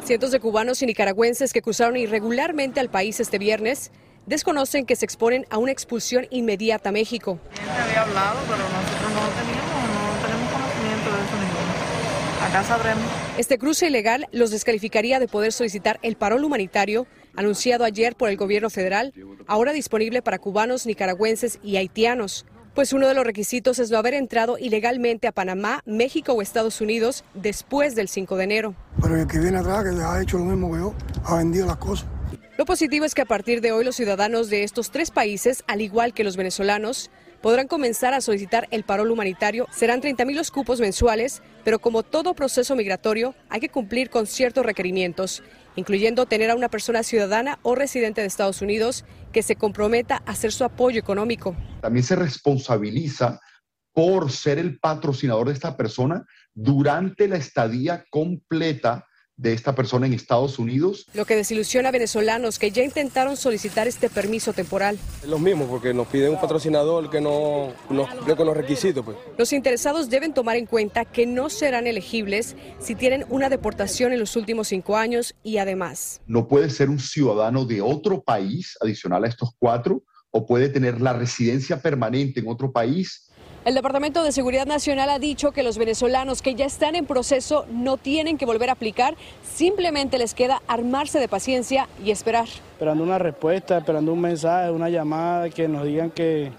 Cientos 0.04 0.30
de 0.30 0.40
cubanos 0.40 0.82
y 0.82 0.86
nicaragüenses 0.86 1.52
que 1.52 1.62
cruzaron 1.62 1.96
irregularmente 1.96 2.80
al 2.80 2.88
país 2.88 3.20
este 3.20 3.38
viernes 3.38 3.90
desconocen 4.26 4.86
que 4.86 4.96
se 4.96 5.04
exponen 5.04 5.46
a 5.50 5.58
una 5.58 5.72
expulsión 5.72 6.26
inmediata 6.30 6.88
a 6.88 6.92
México. 6.92 7.38
había 7.60 8.02
hablado, 8.02 8.38
pero 8.48 8.58
nosotros 8.58 9.12
no 9.12 9.28
teníamos, 9.38 9.70
no 9.94 10.26
tenemos 10.26 10.52
conocimiento 10.52 11.10
de 11.10 11.24
eso 11.24 11.36
ninguno. 11.36 12.46
Acá 12.46 12.64
sabremos. 12.64 13.04
Este 13.36 13.58
cruce 13.58 13.86
ilegal 13.88 14.26
los 14.32 14.50
descalificaría 14.50 15.18
de 15.18 15.28
poder 15.28 15.52
solicitar 15.52 15.98
el 16.02 16.16
parol 16.16 16.44
humanitario 16.44 17.06
anunciado 17.36 17.84
ayer 17.84 18.16
por 18.16 18.28
el 18.30 18.36
gobierno 18.36 18.70
federal, 18.70 19.12
ahora 19.46 19.72
disponible 19.72 20.22
para 20.22 20.38
cubanos, 20.38 20.86
nicaragüenses 20.86 21.58
y 21.62 21.76
haitianos 21.76 22.46
pues 22.74 22.92
uno 22.92 23.08
de 23.08 23.14
los 23.14 23.24
requisitos 23.24 23.78
es 23.78 23.90
no 23.90 23.98
haber 23.98 24.14
entrado 24.14 24.58
ilegalmente 24.58 25.26
a 25.26 25.32
Panamá, 25.32 25.82
México 25.84 26.32
o 26.32 26.42
Estados 26.42 26.80
Unidos 26.80 27.24
después 27.34 27.94
del 27.94 28.08
5 28.08 28.36
de 28.36 28.44
enero. 28.44 28.74
Pero 29.02 29.16
el 29.16 29.26
que 29.26 29.38
viene 29.38 29.58
atrás, 29.58 29.84
que 29.84 30.02
ha 30.02 30.22
hecho 30.22 30.38
lo 30.38 30.44
mismo 30.44 30.72
que 30.72 30.78
yo, 30.78 30.94
ha 31.24 31.36
vendido 31.36 31.66
las 31.66 31.76
cosas. 31.76 32.06
Lo 32.56 32.66
positivo 32.66 33.04
es 33.04 33.14
que 33.14 33.22
a 33.22 33.26
partir 33.26 33.60
de 33.60 33.72
hoy 33.72 33.84
los 33.84 33.96
ciudadanos 33.96 34.50
de 34.50 34.64
estos 34.64 34.90
tres 34.90 35.10
países, 35.10 35.64
al 35.66 35.80
igual 35.80 36.12
que 36.12 36.24
los 36.24 36.36
venezolanos, 36.36 37.10
podrán 37.40 37.68
comenzar 37.68 38.12
a 38.12 38.20
solicitar 38.20 38.68
el 38.70 38.84
parol 38.84 39.10
humanitario. 39.10 39.66
Serán 39.70 40.02
30.000 40.02 40.34
los 40.34 40.50
cupos 40.50 40.78
mensuales, 40.78 41.42
pero 41.64 41.78
como 41.78 42.02
todo 42.02 42.34
proceso 42.34 42.76
migratorio, 42.76 43.34
hay 43.48 43.60
que 43.60 43.70
cumplir 43.70 44.10
con 44.10 44.26
ciertos 44.26 44.66
requerimientos 44.66 45.42
incluyendo 45.80 46.26
tener 46.26 46.50
a 46.50 46.54
una 46.54 46.68
persona 46.68 47.02
ciudadana 47.02 47.58
o 47.62 47.74
residente 47.74 48.20
de 48.20 48.28
Estados 48.28 48.62
Unidos 48.62 49.04
que 49.32 49.42
se 49.42 49.56
comprometa 49.56 50.22
a 50.26 50.32
hacer 50.32 50.52
su 50.52 50.64
apoyo 50.64 51.00
económico. 51.00 51.56
También 51.80 52.04
se 52.04 52.16
responsabiliza 52.16 53.40
por 53.92 54.30
ser 54.30 54.58
el 54.58 54.78
patrocinador 54.78 55.48
de 55.48 55.54
esta 55.54 55.76
persona 55.76 56.24
durante 56.54 57.26
la 57.26 57.36
estadía 57.36 58.04
completa 58.10 59.06
de 59.40 59.54
esta 59.54 59.74
persona 59.74 60.06
en 60.06 60.12
Estados 60.12 60.58
Unidos. 60.58 61.06
Lo 61.14 61.24
que 61.24 61.34
desilusiona 61.34 61.88
a 61.88 61.92
venezolanos 61.92 62.58
que 62.58 62.70
ya 62.70 62.84
intentaron 62.84 63.38
solicitar 63.38 63.88
este 63.88 64.10
permiso 64.10 64.52
temporal. 64.52 64.98
Es 65.22 65.28
lo 65.28 65.38
mismo, 65.38 65.66
porque 65.66 65.94
nos 65.94 66.08
piden 66.08 66.32
un 66.32 66.40
patrocinador 66.40 67.08
que 67.08 67.20
no 67.22 67.72
nos 67.88 68.08
cumple 68.10 68.36
con 68.36 68.46
los 68.46 68.56
requisitos. 68.56 69.02
Pues. 69.02 69.16
Los 69.38 69.52
interesados 69.54 70.10
deben 70.10 70.34
tomar 70.34 70.56
en 70.56 70.66
cuenta 70.66 71.06
que 71.06 71.26
no 71.26 71.48
serán 71.48 71.86
elegibles 71.86 72.54
si 72.78 72.94
tienen 72.94 73.24
una 73.30 73.48
deportación 73.48 74.12
en 74.12 74.20
los 74.20 74.36
últimos 74.36 74.68
cinco 74.68 74.96
años 74.96 75.34
y 75.42 75.56
además. 75.56 76.20
No 76.26 76.46
puede 76.46 76.68
ser 76.68 76.90
un 76.90 76.98
ciudadano 76.98 77.64
de 77.64 77.80
otro 77.80 78.22
país 78.22 78.76
adicional 78.80 79.24
a 79.24 79.28
estos 79.28 79.50
cuatro 79.58 80.04
o 80.30 80.46
puede 80.46 80.68
tener 80.68 81.00
la 81.00 81.12
residencia 81.12 81.80
permanente 81.80 82.40
en 82.40 82.48
otro 82.48 82.70
país 82.72 83.29
el 83.64 83.74
Departamento 83.74 84.24
de 84.24 84.32
Seguridad 84.32 84.66
Nacional 84.66 85.10
ha 85.10 85.18
dicho 85.18 85.52
que 85.52 85.62
los 85.62 85.76
venezolanos 85.76 86.40
que 86.40 86.54
ya 86.54 86.64
están 86.64 86.94
en 86.94 87.04
proceso 87.04 87.66
no 87.70 87.98
tienen 87.98 88.38
que 88.38 88.46
volver 88.46 88.70
a 88.70 88.72
aplicar, 88.72 89.16
simplemente 89.42 90.18
les 90.18 90.34
queda 90.34 90.62
armarse 90.66 91.18
de 91.18 91.28
paciencia 91.28 91.86
y 92.02 92.10
esperar. 92.10 92.46
Esperando 92.72 93.04
una 93.04 93.18
respuesta, 93.18 93.78
esperando 93.78 94.12
un 94.12 94.20
mensaje, 94.20 94.70
una 94.70 94.88
llamada 94.88 95.50
que 95.50 95.68
nos 95.68 95.84
digan 95.84 96.10
que, 96.10 96.50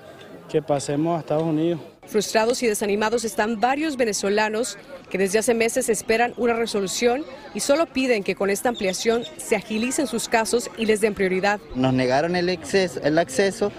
que 0.47 0.61
pasemos 0.61 1.17
a 1.17 1.21
Estados 1.21 1.43
Unidos. 1.43 1.79
Frustrados 2.05 2.61
y 2.61 2.67
desanimados 2.67 3.23
están 3.23 3.59
varios 3.59 3.95
venezolanos 3.95 4.77
que 5.09 5.17
desde 5.17 5.39
hace 5.39 5.53
meses 5.53 5.87
esperan 5.87 6.33
una 6.37 6.53
resolución 6.53 7.23
y 7.53 7.61
solo 7.61 7.85
piden 7.85 8.23
que 8.23 8.35
con 8.35 8.49
esta 8.49 8.69
ampliación 8.69 9.23
se 9.37 9.55
agilicen 9.55 10.07
sus 10.07 10.27
casos 10.27 10.69
y 10.77 10.85
les 10.85 10.99
den 10.99 11.13
prioridad. 11.13 11.59
Nos 11.73 11.93
negaron 11.93 12.35
el, 12.35 12.49
el 12.49 13.17
acceso 13.17 13.71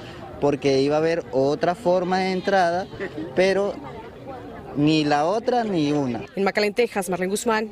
porque 0.43 0.81
iba 0.81 0.97
a 0.97 0.99
haber 0.99 1.25
otra 1.31 1.77
forma 1.77 2.19
de 2.19 2.33
entrada, 2.33 2.89
pero 3.37 3.75
ni 4.75 5.05
la 5.05 5.25
otra 5.25 5.63
ni 5.63 5.93
una. 5.93 6.25
En 6.35 6.43
Macalén, 6.43 6.75
Texas, 6.75 7.09
Marlene 7.09 7.31
Guzmán, 7.31 7.71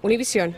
Univisión. 0.00 0.56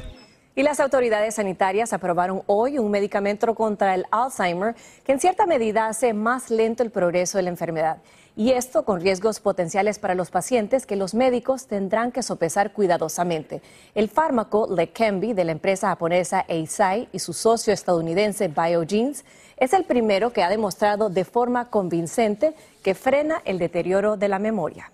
Y 0.55 0.63
las 0.63 0.79
autoridades 0.79 1.35
sanitarias 1.35 1.93
aprobaron 1.93 2.43
hoy 2.47 2.79
un 2.79 2.93
medicamento 2.93 3.53
contra 3.57 3.97
el 3.97 4.07
Alzheimer 4.13 4.77
que 5.03 5.11
en 5.11 5.19
cierta 5.19 5.47
medida 5.47 5.89
hace 5.89 6.13
más 6.13 6.49
lento 6.49 6.85
el 6.85 6.91
progreso 6.91 7.39
de 7.39 7.43
la 7.43 7.51
enfermedad. 7.51 7.99
Y 8.37 8.53
esto 8.53 8.85
con 8.85 9.01
riesgos 9.01 9.41
potenciales 9.41 9.99
para 9.99 10.15
los 10.15 10.31
pacientes 10.31 10.87
que 10.87 10.95
los 10.95 11.13
médicos 11.13 11.67
tendrán 11.67 12.13
que 12.13 12.23
sopesar 12.23 12.73
cuidadosamente. 12.73 13.63
El 13.97 14.09
fármaco 14.09 14.69
Leqembi 14.73 15.33
de 15.33 15.43
la 15.45 15.51
empresa 15.51 15.89
japonesa 15.89 16.45
Eisai 16.47 17.09
y 17.13 17.19
su 17.19 17.33
socio 17.33 17.73
estadounidense 17.73 18.47
Biogenes 18.47 19.25
es 19.59 19.73
el 19.73 19.85
primero 19.85 20.33
que 20.33 20.43
ha 20.43 20.49
demostrado 20.49 21.11
de 21.11 21.25
forma 21.25 21.71
convincente 21.71 22.55
que 22.83 22.95
frena 22.95 23.43
el 23.45 23.59
deterioro 23.59 24.17
de 24.17 24.29
la 24.29 24.39
memoria. 24.39 24.91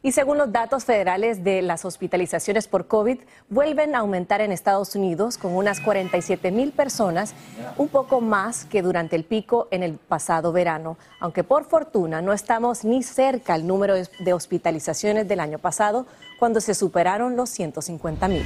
Y 0.00 0.12
según 0.12 0.38
los 0.38 0.52
datos 0.52 0.84
federales 0.84 1.42
de 1.42 1.60
las 1.60 1.84
hospitalizaciones 1.84 2.68
por 2.68 2.86
COVID, 2.86 3.18
vuelven 3.48 3.96
a 3.96 3.98
aumentar 3.98 4.40
en 4.40 4.52
Estados 4.52 4.94
Unidos 4.94 5.38
con 5.38 5.54
unas 5.54 5.80
47 5.80 6.52
mil 6.52 6.70
personas, 6.70 7.34
un 7.76 7.88
poco 7.88 8.20
más 8.20 8.64
que 8.64 8.80
durante 8.80 9.16
el 9.16 9.24
pico 9.24 9.66
en 9.72 9.82
el 9.82 9.94
pasado 9.94 10.52
verano. 10.52 10.96
Aunque 11.18 11.42
por 11.42 11.64
fortuna 11.64 12.22
no 12.22 12.32
estamos 12.32 12.84
ni 12.84 13.02
cerca 13.02 13.54
al 13.54 13.66
número 13.66 13.94
de 13.96 14.32
hospitalizaciones 14.32 15.26
del 15.26 15.40
año 15.40 15.58
pasado, 15.58 16.06
cuando 16.38 16.60
se 16.60 16.74
superaron 16.74 17.34
los 17.34 17.50
150 17.50 18.28
mil. 18.28 18.44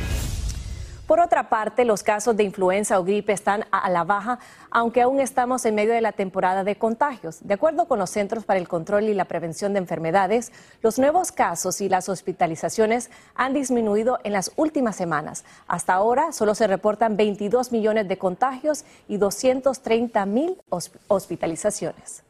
Por 1.07 1.19
otra 1.19 1.49
parte, 1.49 1.85
los 1.85 2.05
casos 2.05 2.37
de 2.37 2.45
influenza 2.45 2.99
o 2.99 3.05
gripe 3.05 3.33
están 3.33 3.65
a 3.73 3.91
la 3.91 4.05
baja, 4.05 4.39
aunque 4.71 5.03
aún 5.03 5.21
estamos 5.21 5.65
en 5.67 5.75
medio 5.75 5.93
de 5.93 6.01
la 6.01 6.13
temporada 6.13 6.63
de 6.63 6.77
contagios. 6.77 7.39
De 7.43 7.55
acuerdo 7.55 7.87
con 7.87 7.99
los 7.99 8.11
Centros 8.11 8.45
para 8.45 8.61
el 8.61 8.69
Control 8.69 9.05
y 9.05 9.15
la 9.15 9.25
Prevención 9.25 9.73
de 9.73 9.81
Enfermedades, 9.81 10.53
los 10.81 11.01
nuevos 11.01 11.33
casos 11.33 11.81
y 11.81 11.89
las 11.89 12.09
hospitalizaciones 12.09 13.11
han 13.35 13.53
disminuido 13.53 14.21
en 14.23 14.33
las 14.33 14.53
últimas 14.57 14.95
semanas. 14.95 15.45
Hasta 15.67 15.93
ahora 15.93 16.33
solo 16.33 16.55
se 16.55 16.69
reportan 16.69 17.17
22 17.17 17.73
millones 17.73 18.07
de 18.07 18.19
contagios 18.19 18.85
y 19.09 19.17
230 19.17 20.25
mil 20.27 20.63
hospitalizaciones. 21.09 22.23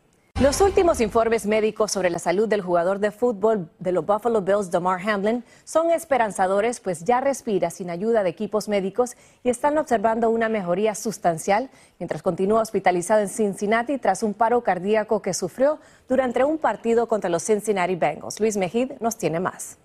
Los 0.42 0.60
últimos 0.60 1.00
informes 1.00 1.46
médicos 1.46 1.92
sobre 1.92 2.10
la 2.10 2.18
salud 2.18 2.48
del 2.48 2.62
jugador 2.62 2.98
de 2.98 3.12
fútbol 3.12 3.70
de 3.78 3.92
los 3.92 4.04
Buffalo 4.04 4.42
Bills, 4.42 4.72
Damar 4.72 5.00
Hamlin, 5.08 5.44
son 5.62 5.92
esperanzadores, 5.92 6.80
pues 6.80 7.04
ya 7.04 7.20
respira 7.20 7.70
sin 7.70 7.90
ayuda 7.90 8.24
de 8.24 8.30
equipos 8.30 8.68
médicos 8.68 9.12
y 9.44 9.50
están 9.50 9.78
observando 9.78 10.30
una 10.30 10.48
mejoría 10.48 10.96
sustancial 10.96 11.70
mientras 12.00 12.22
continúa 12.22 12.60
hospitalizado 12.60 13.20
en 13.20 13.28
Cincinnati 13.28 13.98
tras 13.98 14.24
un 14.24 14.34
paro 14.34 14.64
cardíaco 14.64 15.22
que 15.22 15.32
sufrió 15.32 15.78
durante 16.08 16.42
un 16.42 16.58
partido 16.58 17.06
contra 17.06 17.30
los 17.30 17.44
Cincinnati 17.44 17.94
Bengals. 17.94 18.40
Luis 18.40 18.56
Mejid 18.56 18.94
nos 18.98 19.16
tiene 19.16 19.38
más. 19.38 19.78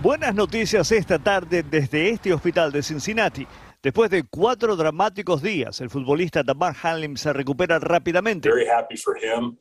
Buenas 0.00 0.32
noticias 0.32 0.92
esta 0.92 1.18
tarde 1.18 1.64
desde 1.64 2.10
este 2.10 2.32
hospital 2.32 2.70
de 2.70 2.84
Cincinnati. 2.84 3.48
Después 3.80 4.10
de 4.10 4.24
cuatro 4.24 4.74
dramáticos 4.74 5.40
días, 5.40 5.80
el 5.80 5.88
futbolista 5.88 6.42
Damar 6.42 6.74
Hamlin 6.82 7.16
se 7.16 7.32
recupera 7.32 7.78
rápidamente. 7.78 8.50
Uh, 8.50 9.56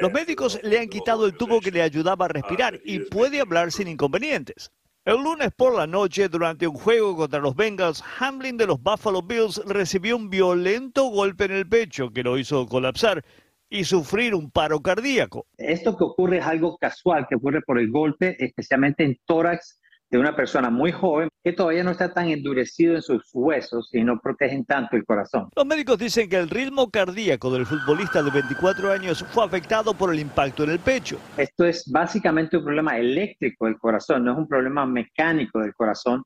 Los 0.00 0.12
médicos 0.12 0.58
le 0.62 0.78
han 0.78 0.88
quitado 0.88 1.26
el 1.26 1.36
tubo 1.36 1.60
que 1.60 1.70
le 1.70 1.82
ayudaba 1.82 2.24
a 2.24 2.28
respirar 2.28 2.80
y 2.82 3.00
puede 3.00 3.42
hablar 3.42 3.72
sin 3.72 3.88
inconvenientes. 3.88 4.70
El 5.04 5.22
lunes 5.22 5.50
por 5.54 5.74
la 5.74 5.86
noche, 5.86 6.30
durante 6.30 6.66
un 6.66 6.76
juego 6.76 7.14
contra 7.14 7.40
los 7.40 7.54
Bengals, 7.54 8.02
Hamlin 8.18 8.56
de 8.56 8.66
los 8.66 8.82
Buffalo 8.82 9.22
Bills 9.22 9.60
recibió 9.66 10.16
un 10.16 10.30
violento 10.30 11.04
golpe 11.10 11.44
en 11.44 11.52
el 11.52 11.68
pecho 11.68 12.10
que 12.10 12.22
lo 12.22 12.38
hizo 12.38 12.66
colapsar 12.66 13.22
y 13.68 13.84
sufrir 13.84 14.34
un 14.34 14.50
paro 14.50 14.80
cardíaco. 14.80 15.46
Esto 15.58 15.96
que 15.96 16.04
ocurre 16.04 16.38
es 16.38 16.46
algo 16.46 16.78
casual, 16.78 17.26
que 17.28 17.36
ocurre 17.36 17.60
por 17.60 17.78
el 17.78 17.90
golpe, 17.90 18.34
especialmente 18.42 19.04
en 19.04 19.20
tórax 19.26 19.78
de 20.10 20.18
una 20.18 20.36
persona 20.36 20.70
muy 20.70 20.92
joven 20.92 21.28
que 21.42 21.52
todavía 21.52 21.82
no 21.82 21.90
está 21.90 22.12
tan 22.12 22.28
endurecido 22.28 22.94
en 22.94 23.02
sus 23.02 23.28
huesos 23.32 23.88
y 23.92 24.04
no 24.04 24.18
protegen 24.20 24.64
tanto 24.64 24.96
el 24.96 25.04
corazón. 25.04 25.48
Los 25.54 25.66
médicos 25.66 25.98
dicen 25.98 26.28
que 26.28 26.36
el 26.36 26.48
ritmo 26.48 26.90
cardíaco 26.90 27.50
del 27.52 27.66
futbolista 27.66 28.22
de 28.22 28.30
24 28.30 28.92
años 28.92 29.24
fue 29.30 29.44
afectado 29.44 29.94
por 29.94 30.12
el 30.12 30.20
impacto 30.20 30.64
en 30.64 30.70
el 30.70 30.78
pecho. 30.78 31.18
Esto 31.36 31.64
es 31.64 31.90
básicamente 31.90 32.56
un 32.56 32.64
problema 32.64 32.96
eléctrico 32.98 33.66
del 33.66 33.78
corazón, 33.78 34.24
no 34.24 34.32
es 34.32 34.38
un 34.38 34.48
problema 34.48 34.86
mecánico 34.86 35.60
del 35.60 35.74
corazón, 35.74 36.22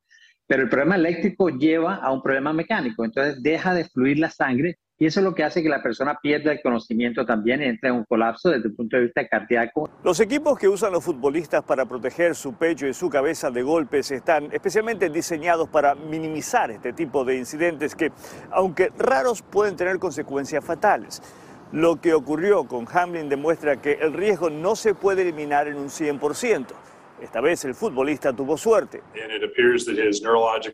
pero 0.47 0.63
el 0.63 0.69
problema 0.69 0.97
eléctrico 0.97 1.49
lleva 1.49 1.97
a 1.97 2.13
un 2.13 2.23
problema 2.23 2.53
mecánico, 2.53 3.05
entonces 3.05 3.43
deja 3.43 3.73
de 3.73 3.85
fluir 3.85 4.19
la 4.19 4.31
sangre 4.31 4.79
y 5.01 5.07
eso 5.07 5.21
es 5.21 5.25
lo 5.25 5.35
que 5.35 5.43
hace 5.43 5.63
que 5.63 5.71
la 5.71 5.83
persona 5.83 6.19
pierda 6.21 6.53
el 6.53 6.61
conocimiento 6.61 7.25
también 7.25 7.63
y 7.63 7.65
entre 7.65 7.89
en 7.89 7.97
un 7.97 8.05
colapso 8.05 8.51
desde 8.51 8.69
el 8.69 8.75
punto 8.75 8.99
de 8.99 9.05
vista 9.05 9.27
cardíaco. 9.27 9.89
Los 10.05 10.21
equipos 10.21 10.59
que 10.59 10.69
usan 10.69 10.93
los 10.93 11.03
futbolistas 11.03 11.65
para 11.65 11.87
proteger 11.87 12.35
su 12.35 12.53
pecho 12.53 12.87
y 12.87 12.93
su 12.93 13.09
cabeza 13.09 13.51
de 13.51 13.63
golpes 13.63 14.11
están 14.11 14.53
especialmente 14.53 15.09
diseñados 15.09 15.71
para 15.71 15.95
minimizar 15.95 16.71
este 16.71 16.93
tipo 16.93 17.25
de 17.25 17.39
incidentes 17.39 17.97
que, 17.97 18.13
aunque 18.51 18.93
raros, 18.99 19.41
pueden 19.41 19.75
tener 19.75 19.99
consecuencias 19.99 20.63
fatales. 20.63 21.23
Lo 21.73 21.99
que 21.99 22.13
ocurrió 22.13 22.65
con 22.65 22.87
Hamlin 22.93 23.31
demuestra 23.31 23.81
que 23.81 23.93
el 24.03 24.13
riesgo 24.13 24.51
no 24.51 24.77
se 24.77 24.95
puede 24.95 25.23
eliminar 25.23 25.67
en 25.67 25.77
un 25.77 25.89
100%. 25.89 26.67
Esta 27.21 27.41
vez 27.41 27.65
el 27.65 27.75
futbolista 27.75 28.33
tuvo 28.35 28.57
suerte. 28.57 29.03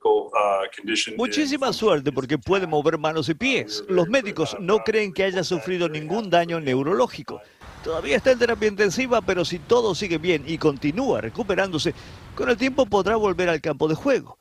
Uh, 0.05 1.17
Muchísima 1.17 1.73
suerte 1.73 2.13
porque 2.13 2.39
puede 2.39 2.67
mover 2.67 2.99
manos 2.99 3.29
y 3.29 3.35
pies. 3.35 3.85
Los 3.89 4.09
médicos 4.09 4.57
no 4.61 4.79
creen 4.79 5.13
que 5.13 5.25
haya 5.25 5.43
sufrido 5.43 5.89
ningún 5.89 6.31
daño 6.31 6.61
neurológico. 6.61 7.41
Todavía 7.83 8.17
está 8.17 8.33
en 8.33 8.39
terapia 8.39 8.69
intensiva, 8.69 9.21
pero 9.23 9.45
si 9.45 9.59
todo 9.59 9.95
sigue 9.95 10.19
bien 10.19 10.45
y 10.47 10.59
continúa 10.59 11.21
recuperándose, 11.21 11.95
con 12.35 12.49
el 12.49 12.57
tiempo 12.57 12.87
podrá 12.87 13.17
volver 13.17 13.49
al 13.49 13.61
campo 13.61 13.89
de 13.89 13.95
juego. 13.95 14.39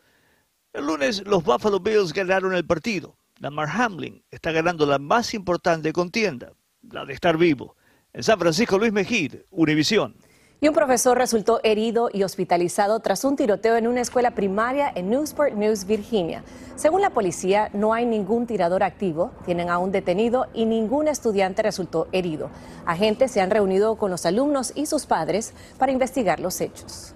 El 0.73 0.87
lunes 0.87 1.23
los 1.25 1.43
Buffalo 1.43 1.79
Bills 1.79 2.13
ganaron 2.13 2.53
el 2.53 2.65
partido. 2.65 3.17
Lamar 3.39 3.69
Hamlin 3.69 4.23
está 4.31 4.51
ganando 4.51 4.85
la 4.85 4.99
más 4.99 5.33
importante 5.33 5.91
contienda, 5.91 6.53
la 6.89 7.05
de 7.05 7.13
estar 7.13 7.37
vivo. 7.37 7.75
En 8.13 8.23
San 8.23 8.39
Francisco, 8.39 8.77
Luis 8.77 8.93
Mejid, 8.93 9.35
Univisión. 9.51 10.15
Y 10.61 10.69
un 10.69 10.73
profesor 10.73 11.17
resultó 11.17 11.59
herido 11.63 12.09
y 12.13 12.23
hospitalizado 12.23 13.01
tras 13.01 13.25
un 13.25 13.35
tiroteo 13.35 13.75
en 13.75 13.87
una 13.87 13.99
escuela 14.01 14.31
primaria 14.31 14.89
en 14.95 15.09
Newsport 15.09 15.53
News, 15.53 15.85
Virginia. 15.85 16.43
Según 16.77 17.01
la 17.01 17.09
policía, 17.09 17.69
no 17.73 17.93
hay 17.93 18.05
ningún 18.05 18.47
tirador 18.47 18.81
activo, 18.81 19.31
tienen 19.45 19.69
a 19.69 19.79
un 19.79 19.91
detenido 19.91 20.47
y 20.53 20.65
ningún 20.65 21.09
estudiante 21.09 21.61
resultó 21.61 22.07
herido. 22.13 22.49
Agentes 22.85 23.31
se 23.31 23.41
han 23.41 23.51
reunido 23.51 23.97
con 23.97 24.11
los 24.11 24.25
alumnos 24.25 24.71
y 24.75 24.85
sus 24.85 25.05
padres 25.05 25.53
para 25.77 25.91
investigar 25.91 26.39
los 26.39 26.61
hechos. 26.61 27.15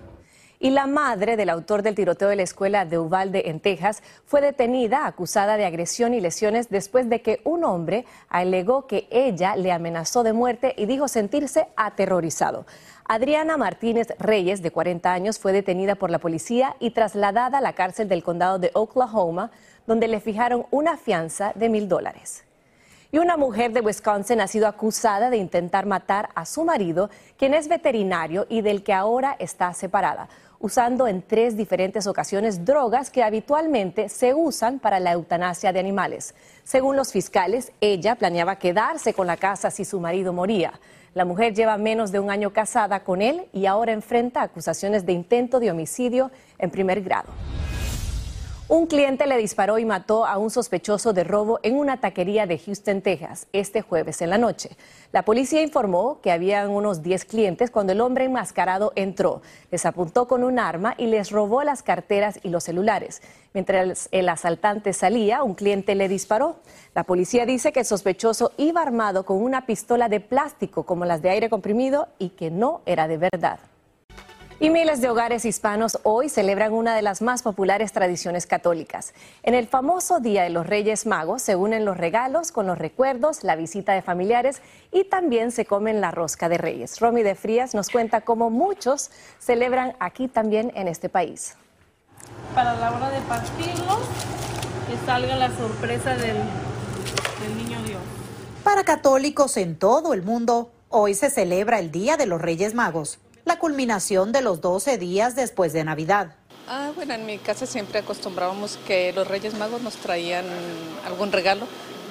Y 0.62 0.71
la 0.71 0.88
madre 0.88 1.38
del 1.38 1.49
autor 1.49 1.84
del 1.84 1.95
tiroteo 1.95 2.28
de 2.28 2.36
la 2.36 2.43
escuela 2.43 2.84
de 2.84 2.99
Uvalde 2.99 3.43
en 3.45 3.62
Texas 3.62 4.04
fue 4.25 4.41
detenida 4.41 5.08
acusada 5.08 5.56
de 5.56 5.63
agresión 5.63 6.13
y 6.13 6.19
lesiones 6.19 6.69
después 6.69 7.08
de 7.08 7.21
que 7.21 7.39
un 7.45 7.63
hombre 7.63 8.06
alegó 8.28 8.86
que 8.86 9.08
ella 9.10 9.56
le 9.56 9.71
amenazó 9.71 10.21
de 10.21 10.34
muerte 10.34 10.73
y 10.75 10.86
dijo 10.86 11.08
sentirse 11.08 11.69
aterrorizado. 11.78 12.65
Adriana 13.12 13.58
Martínez 13.58 14.10
Reyes, 14.19 14.62
de 14.62 14.69
40 14.69 15.12
años, 15.12 15.39
fue 15.39 15.52
detenida 15.52 15.95
por 15.95 16.12
la 16.12 16.19
policía 16.19 16.76
y 16.80 16.91
trasladada 16.91 17.58
a 17.58 17.62
la 17.62 17.74
cárcel 17.74 18.08
del 18.08 18.22
condado 18.22 18.60
de 18.60 18.69
Oklahoma, 18.76 19.50
donde 19.88 20.08
le 20.08 20.19
fijaron 20.19 20.67
una 20.69 20.95
fianza 20.95 21.52
de 21.56 21.69
mil 21.69 21.88
dólares. 21.88 22.43
Y 23.12 23.17
una 23.17 23.36
mujer 23.36 23.74
de 23.74 23.82
Wisconsin 23.82 24.41
ha 24.41 24.48
sido 24.48 24.67
acusada 24.67 25.32
de 25.32 25.38
intentar 25.38 25.88
matar 25.88 26.30
a 26.36 26.45
su 26.45 26.63
marido, 26.63 27.10
quien 27.36 27.56
es 27.56 27.67
veterinario 27.67 28.45
y 28.48 28.62
del 28.62 28.84
que 28.84 28.93
ahora 28.93 29.36
está 29.39 29.74
separada, 29.74 30.30
usando 30.60 31.08
en 31.08 31.24
tres 31.24 31.58
diferentes 31.58 32.06
ocasiones 32.06 32.63
drogas 32.63 33.10
que 33.10 33.24
habitualmente 33.24 34.10
se 34.10 34.36
usan 34.36 34.78
para 34.78 35.00
la 35.00 35.13
eutanasia 35.13 35.74
de 35.74 35.80
animales. 35.80 36.36
Según 36.63 36.95
los 36.95 37.12
fiscales, 37.12 37.72
ella 37.82 38.13
planeaba 38.13 38.58
quedarse 38.58 39.15
con 39.15 39.26
la 39.26 39.38
casa 39.38 39.72
si 39.72 39.84
su 39.84 40.00
marido 40.00 40.32
moría. 40.32 40.74
La 41.13 41.26
mujer 41.26 41.54
lleva 41.54 41.78
menos 41.78 42.12
de 42.12 42.19
un 42.19 42.30
año 42.30 42.54
casada 42.54 43.04
con 43.04 43.22
él 43.22 43.48
y 43.52 43.65
ahora 43.65 43.91
enfrenta 43.91 44.41
acusaciones 44.41 45.06
de 45.06 45.13
intento 45.13 45.60
de 45.60 45.72
homicidio 45.72 46.32
en 46.58 46.69
primer 46.69 47.02
grado. 47.02 47.30
Un 48.71 48.86
cliente 48.86 49.25
le 49.25 49.36
disparó 49.38 49.79
y 49.79 49.86
mató 49.86 50.27
a 50.27 50.38
un 50.38 50.51
sospechoso 50.51 51.12
de 51.12 51.23
robo 51.23 51.60
en 51.63 51.75
una 51.75 51.99
taquería 51.99 52.45
de 52.45 52.60
Houston, 52.60 53.01
Texas, 53.01 53.47
este 53.51 53.82
jueves 53.82 54.21
en 54.21 54.29
la 54.29 54.38
noche. 54.38 54.69
La 55.12 55.25
policía 55.25 55.63
informó 55.63 56.21
que 56.21 56.32
habían 56.32 56.69
unos 56.69 57.01
10 57.01 57.25
clientes 57.25 57.71
cuando 57.71 57.93
el 57.93 57.99
hombre 57.99 58.25
enmascarado 58.25 58.93
entró. 58.95 59.41
Les 59.71 59.88
apuntó 59.88 60.27
con 60.27 60.43
un 60.43 60.60
arma 60.60 60.93
y 60.99 61.08
les 61.08 61.32
robó 61.32 61.63
las 61.63 61.82
carteras 61.82 62.39
y 62.43 62.49
los 62.49 62.63
celulares. 62.63 63.23
Mientras 63.55 64.08
el 64.12 64.29
asaltante 64.29 64.93
salía, 64.93 65.41
un 65.41 65.55
cliente 65.55 65.95
le 65.95 66.08
disparó. 66.08 66.58
La 66.93 67.05
policía 67.05 67.47
dice 67.47 67.71
que 67.71 67.79
el 67.79 67.88
sospechoso 67.88 68.51
iba 68.58 68.84
armado 68.84 69.25
con 69.25 69.41
una 69.41 69.65
pistola 69.65 70.10
de 70.10 70.19
plástico 70.19 70.86
como 70.86 71.05
las 71.05 71.23
de 71.23 71.32
aire 71.32 71.49
comprimido 71.49 72.10
y 72.19 72.29
que 72.29 72.51
no 72.51 72.82
era 72.86 73.08
de 73.08 73.17
verdad. 73.17 73.60
Y 74.62 74.69
miles 74.69 75.00
de 75.00 75.10
hogares 75.10 75.45
hispanos 75.45 76.00
hoy 76.04 76.28
celebran 76.28 76.74
una 76.74 76.93
de 76.93 77.02
las 77.02 77.22
más 77.22 77.43
populares 77.43 77.93
tradiciones 77.93 78.45
católicas. 78.45 79.13
En 79.41 79.54
el 79.54 79.67
famoso 79.67 80.19
Día 80.19 80.43
de 80.43 80.50
los 80.50 80.67
Reyes 80.67 81.06
Magos 81.06 81.43
se 81.43 81.56
unen 81.56 81.86
los 81.86 81.95
regalos 81.95 82.52
con 82.52 82.67
los 82.67 82.78
recuerdos, 82.78 83.45
la 83.45 83.56
visita 83.56 83.93
de 83.93 84.02
familiares 84.02 84.62
y 84.91 85.06
también 85.06 85.54
se 85.54 85.63
comen 85.63 86.02
la 86.02 86.12
rosca 86.12 86.50
de 86.50 86.58
reyes. 86.58 87.00
Romy 87.00 87.24
de 87.24 87.36
Frías 87.36 87.74
nos 87.74 87.89
cuenta 87.89 88.19
cómo 88.19 88.50
muchos 88.50 89.12
celebran 89.39 89.95
aquí 90.02 90.28
también 90.28 90.74
en 90.76 90.89
este 90.89 91.08
país. 91.08 91.56
Para 92.54 92.74
la 92.74 92.91
hora 92.91 93.12
de 93.12 93.22
partirlos, 93.22 94.00
que 94.89 95.06
salga 95.06 95.38
la 95.38 95.56
sorpresa 95.56 96.17
del, 96.17 96.36
del 96.36 97.58
niño 97.58 97.82
Dios. 97.84 98.02
Para 98.65 98.84
católicos 98.84 99.56
en 99.56 99.78
todo 99.78 100.13
el 100.13 100.22
mundo, 100.22 100.69
hoy 100.89 101.13
se 101.13 101.30
celebra 101.30 101.80
el 101.80 101.91
Día 101.91 102.17
de 102.17 102.26
los 102.26 102.41
Reyes 102.41 102.74
Magos 102.74 103.19
la 103.60 103.62
culminación 103.62 104.32
de 104.32 104.41
los 104.41 104.62
12 104.62 104.98
días 104.98 105.36
después 105.36 105.74
de 105.74 105.84
Navidad. 105.84 106.34
Ah, 106.65 106.93
bueno, 106.95 107.13
en 107.13 107.26
mi 107.26 107.38
casa 107.39 107.65
siempre 107.65 108.00
acostumbrábamos 108.00 108.80
que 108.88 109.12
los 109.12 109.28
Reyes 109.28 109.54
Magos 109.54 109.82
nos 109.82 109.98
traían 109.98 110.45
algún 111.06 111.34
regalo. 111.34 111.67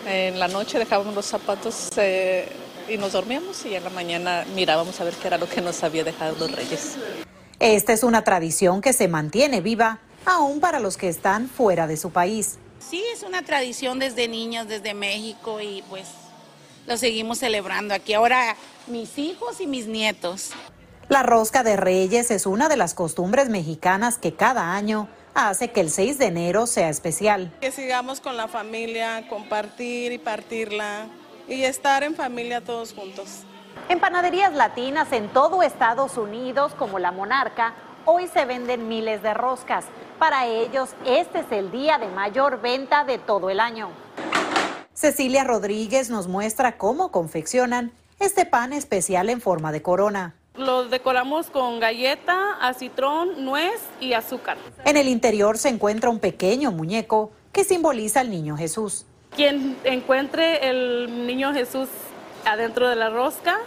En 0.06 0.38
la 0.38 0.48
noche 0.48 0.78
dejábamos 0.78 1.14
los 1.14 1.24
zapatos 1.24 1.88
eh, 1.96 2.50
y 2.86 2.98
nos 2.98 3.12
dormíamos 3.12 3.64
y 3.64 3.74
en 3.74 3.82
la 3.82 3.88
mañana 3.88 4.44
mirábamos 4.54 5.00
a 5.00 5.04
ver 5.04 5.14
qué 5.14 5.28
era 5.28 5.38
lo 5.38 5.48
que 5.48 5.62
nos 5.62 5.82
había 5.82 6.04
dejado 6.04 6.36
los 6.38 6.52
reyes. 6.52 6.96
Esta 7.60 7.94
es 7.94 8.02
una 8.02 8.24
tradición 8.24 8.82
que 8.82 8.92
se 8.92 9.08
mantiene 9.08 9.62
viva 9.62 10.00
aún 10.26 10.60
para 10.60 10.80
los 10.80 10.98
que 10.98 11.08
están 11.08 11.48
fuera 11.48 11.86
de 11.86 11.96
su 11.96 12.10
país. 12.10 12.58
Sí, 12.78 13.02
es 13.14 13.22
una 13.22 13.40
tradición 13.40 13.98
desde 13.98 14.28
niños, 14.28 14.68
desde 14.68 14.92
México 14.92 15.62
y 15.62 15.82
pues 15.88 16.08
lo 16.86 16.98
seguimos 16.98 17.38
celebrando 17.38 17.94
aquí. 17.94 18.12
Ahora 18.12 18.54
mis 18.86 19.16
hijos 19.16 19.62
y 19.62 19.66
mis 19.66 19.86
nietos. 19.86 20.50
La 21.08 21.22
rosca 21.22 21.62
de 21.62 21.78
reyes 21.78 22.30
es 22.30 22.44
una 22.44 22.68
de 22.68 22.76
las 22.76 22.92
costumbres 22.92 23.48
mexicanas 23.48 24.18
que 24.18 24.34
cada 24.34 24.74
año 24.74 25.08
hace 25.34 25.70
que 25.70 25.80
el 25.80 25.88
6 25.88 26.18
de 26.18 26.26
enero 26.26 26.66
sea 26.66 26.90
especial. 26.90 27.50
Que 27.62 27.72
sigamos 27.72 28.20
con 28.20 28.36
la 28.36 28.46
familia, 28.46 29.26
compartir 29.26 30.12
y 30.12 30.18
partirla 30.18 31.06
y 31.48 31.62
estar 31.62 32.02
en 32.02 32.14
familia 32.14 32.60
todos 32.60 32.92
juntos. 32.92 33.44
En 33.88 34.00
panaderías 34.00 34.52
latinas 34.52 35.10
en 35.12 35.30
todo 35.30 35.62
Estados 35.62 36.18
Unidos, 36.18 36.74
como 36.74 36.98
la 36.98 37.10
Monarca, 37.10 37.72
hoy 38.04 38.26
se 38.26 38.44
venden 38.44 38.86
miles 38.86 39.22
de 39.22 39.32
roscas. 39.32 39.86
Para 40.18 40.44
ellos, 40.44 40.90
este 41.06 41.38
es 41.38 41.46
el 41.52 41.70
día 41.70 41.96
de 41.96 42.08
mayor 42.08 42.60
venta 42.60 43.04
de 43.04 43.16
todo 43.16 43.48
el 43.48 43.60
año. 43.60 43.88
Cecilia 44.92 45.44
Rodríguez 45.44 46.10
nos 46.10 46.28
muestra 46.28 46.76
cómo 46.76 47.10
confeccionan 47.12 47.92
este 48.20 48.44
pan 48.44 48.74
especial 48.74 49.30
en 49.30 49.40
forma 49.40 49.72
de 49.72 49.80
corona. 49.80 50.34
Lo 50.58 50.88
decoramos 50.88 51.50
con 51.50 51.78
galleta, 51.78 52.58
acitrón, 52.60 53.44
nuez 53.44 53.80
y 54.00 54.14
azúcar. 54.14 54.56
En 54.84 54.96
el 54.96 55.06
interior 55.06 55.56
se 55.56 55.68
encuentra 55.68 56.10
un 56.10 56.18
pequeño 56.18 56.72
muñeco 56.72 57.30
que 57.52 57.62
simboliza 57.62 58.20
al 58.20 58.30
niño 58.30 58.56
Jesús. 58.56 59.06
Quien 59.36 59.76
encuentre 59.84 60.68
el 60.68 61.26
niño 61.28 61.54
Jesús 61.54 61.88
adentro 62.44 62.88
de 62.88 62.96
la 62.96 63.08
rosca, 63.08 63.58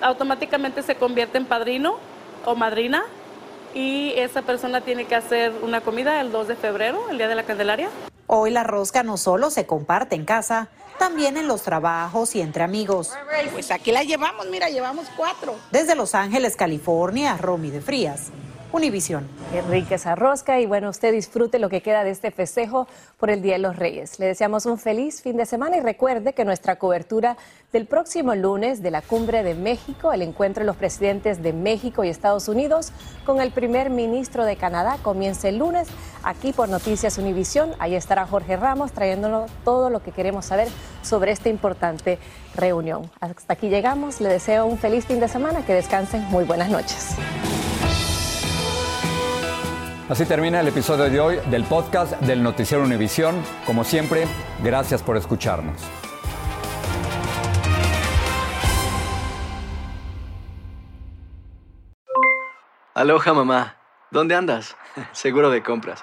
automáticamente 0.00 0.84
se 0.84 0.94
convierte 0.94 1.38
en 1.38 1.46
padrino 1.46 1.96
o 2.44 2.54
madrina 2.54 3.02
y 3.74 4.12
esa 4.16 4.42
persona 4.42 4.82
tiene 4.82 5.06
que 5.06 5.16
hacer 5.16 5.52
una 5.62 5.80
comida 5.80 6.20
el 6.20 6.30
2 6.30 6.46
de 6.46 6.54
febrero, 6.54 7.10
el 7.10 7.18
día 7.18 7.26
de 7.26 7.34
la 7.34 7.42
Candelaria. 7.42 7.88
Hoy 8.28 8.52
la 8.52 8.62
rosca 8.62 9.02
no 9.02 9.16
solo 9.16 9.50
se 9.50 9.66
comparte 9.66 10.14
en 10.14 10.24
casa, 10.24 10.68
también 10.96 11.36
en 11.36 11.48
los 11.48 11.62
trabajos 11.62 12.34
y 12.34 12.40
entre 12.40 12.62
amigos. 12.62 13.12
Pues 13.52 13.70
aquí 13.70 13.92
la 13.92 14.02
llevamos, 14.02 14.46
mira, 14.46 14.68
llevamos 14.68 15.06
cuatro. 15.16 15.54
Desde 15.70 15.94
Los 15.94 16.14
Ángeles, 16.14 16.56
California, 16.56 17.36
Romy 17.36 17.70
de 17.70 17.80
Frías. 17.80 18.30
Univisión. 18.72 19.26
Qué 19.52 19.62
rica 19.62 19.94
esa 19.94 20.16
rosca 20.16 20.60
y 20.60 20.66
bueno, 20.66 20.90
usted 20.90 21.12
disfrute 21.12 21.58
lo 21.58 21.70
que 21.70 21.80
queda 21.80 22.04
de 22.04 22.10
este 22.10 22.30
festejo 22.30 22.86
por 23.16 23.30
el 23.30 23.40
Día 23.40 23.54
de 23.54 23.60
los 23.60 23.76
Reyes. 23.76 24.18
Le 24.18 24.26
deseamos 24.26 24.66
un 24.66 24.76
feliz 24.76 25.22
fin 25.22 25.36
de 25.36 25.46
semana 25.46 25.76
y 25.76 25.80
recuerde 25.80 26.34
que 26.34 26.44
nuestra 26.44 26.76
cobertura 26.76 27.36
del 27.72 27.86
próximo 27.86 28.34
lunes 28.34 28.82
de 28.82 28.90
la 28.90 29.02
Cumbre 29.02 29.44
de 29.44 29.54
México, 29.54 30.12
el 30.12 30.20
encuentro 30.20 30.62
de 30.62 30.66
los 30.66 30.76
presidentes 30.76 31.42
de 31.42 31.52
México 31.52 32.04
y 32.04 32.08
Estados 32.08 32.48
Unidos 32.48 32.92
con 33.24 33.40
el 33.40 33.50
primer 33.52 33.88
ministro 33.88 34.44
de 34.44 34.56
Canadá, 34.56 34.98
comienza 35.00 35.48
el 35.48 35.58
lunes 35.58 35.88
aquí 36.26 36.52
por 36.52 36.68
Noticias 36.68 37.16
Univisión. 37.16 37.72
Ahí 37.78 37.94
estará 37.94 38.26
Jorge 38.26 38.56
Ramos 38.56 38.92
trayéndonos 38.92 39.50
todo 39.64 39.88
lo 39.88 40.02
que 40.02 40.10
queremos 40.10 40.44
saber 40.44 40.68
sobre 41.02 41.30
esta 41.30 41.48
importante 41.48 42.18
reunión. 42.54 43.10
Hasta 43.20 43.54
aquí 43.54 43.68
llegamos. 43.68 44.20
Le 44.20 44.28
deseo 44.28 44.66
un 44.66 44.76
feliz 44.76 45.06
fin 45.06 45.20
de 45.20 45.28
semana. 45.28 45.64
Que 45.64 45.72
descansen. 45.72 46.22
Muy 46.24 46.44
buenas 46.44 46.68
noches. 46.68 47.16
Así 50.08 50.24
termina 50.24 50.60
el 50.60 50.68
episodio 50.68 51.08
de 51.10 51.20
hoy 51.20 51.36
del 51.50 51.64
podcast 51.64 52.12
del 52.20 52.42
Noticiero 52.42 52.84
Univisión. 52.84 53.42
Como 53.64 53.84
siempre, 53.84 54.26
gracias 54.62 55.02
por 55.02 55.16
escucharnos. 55.16 55.80
Aloha 62.94 63.34
mamá, 63.34 63.76
¿dónde 64.10 64.34
andas? 64.34 64.74
Seguro 65.12 65.50
de 65.50 65.62
compras. 65.62 66.02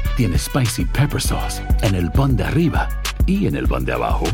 tiene 0.15 0.37
Spicy 0.37 0.85
Pepper 0.85 1.21
Sauce 1.21 1.61
en 1.81 1.95
el 1.95 2.11
pan 2.11 2.35
de 2.35 2.43
arriba 2.43 2.89
y 3.25 3.47
en 3.47 3.55
el 3.55 3.67
pan 3.67 3.85
de 3.85 3.93
abajo, 3.93 4.25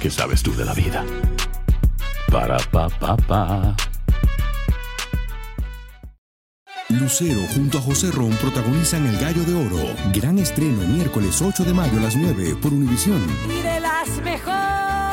¿qué 0.00 0.10
sabes 0.10 0.42
tú 0.42 0.54
de 0.54 0.64
la 0.64 0.74
vida? 0.74 1.04
Para, 2.30 2.58
pa, 2.58 2.88
pa, 2.88 3.16
pa. 3.16 3.76
Lucero 6.88 7.40
junto 7.54 7.78
a 7.78 7.80
José 7.80 8.10
Ron 8.10 8.30
protagonizan 8.32 9.06
El 9.06 9.18
Gallo 9.18 9.42
de 9.44 9.54
Oro. 9.54 9.94
Gran 10.12 10.38
estreno 10.38 10.82
miércoles 10.82 11.40
8 11.40 11.64
de 11.64 11.72
mayo 11.72 11.98
a 11.98 12.02
las 12.02 12.16
9 12.16 12.56
por 12.60 12.72
Univisión. 12.72 13.22
Y 13.48 13.62
de 13.62 13.80
las 13.80 14.08
mejores. 14.22 15.03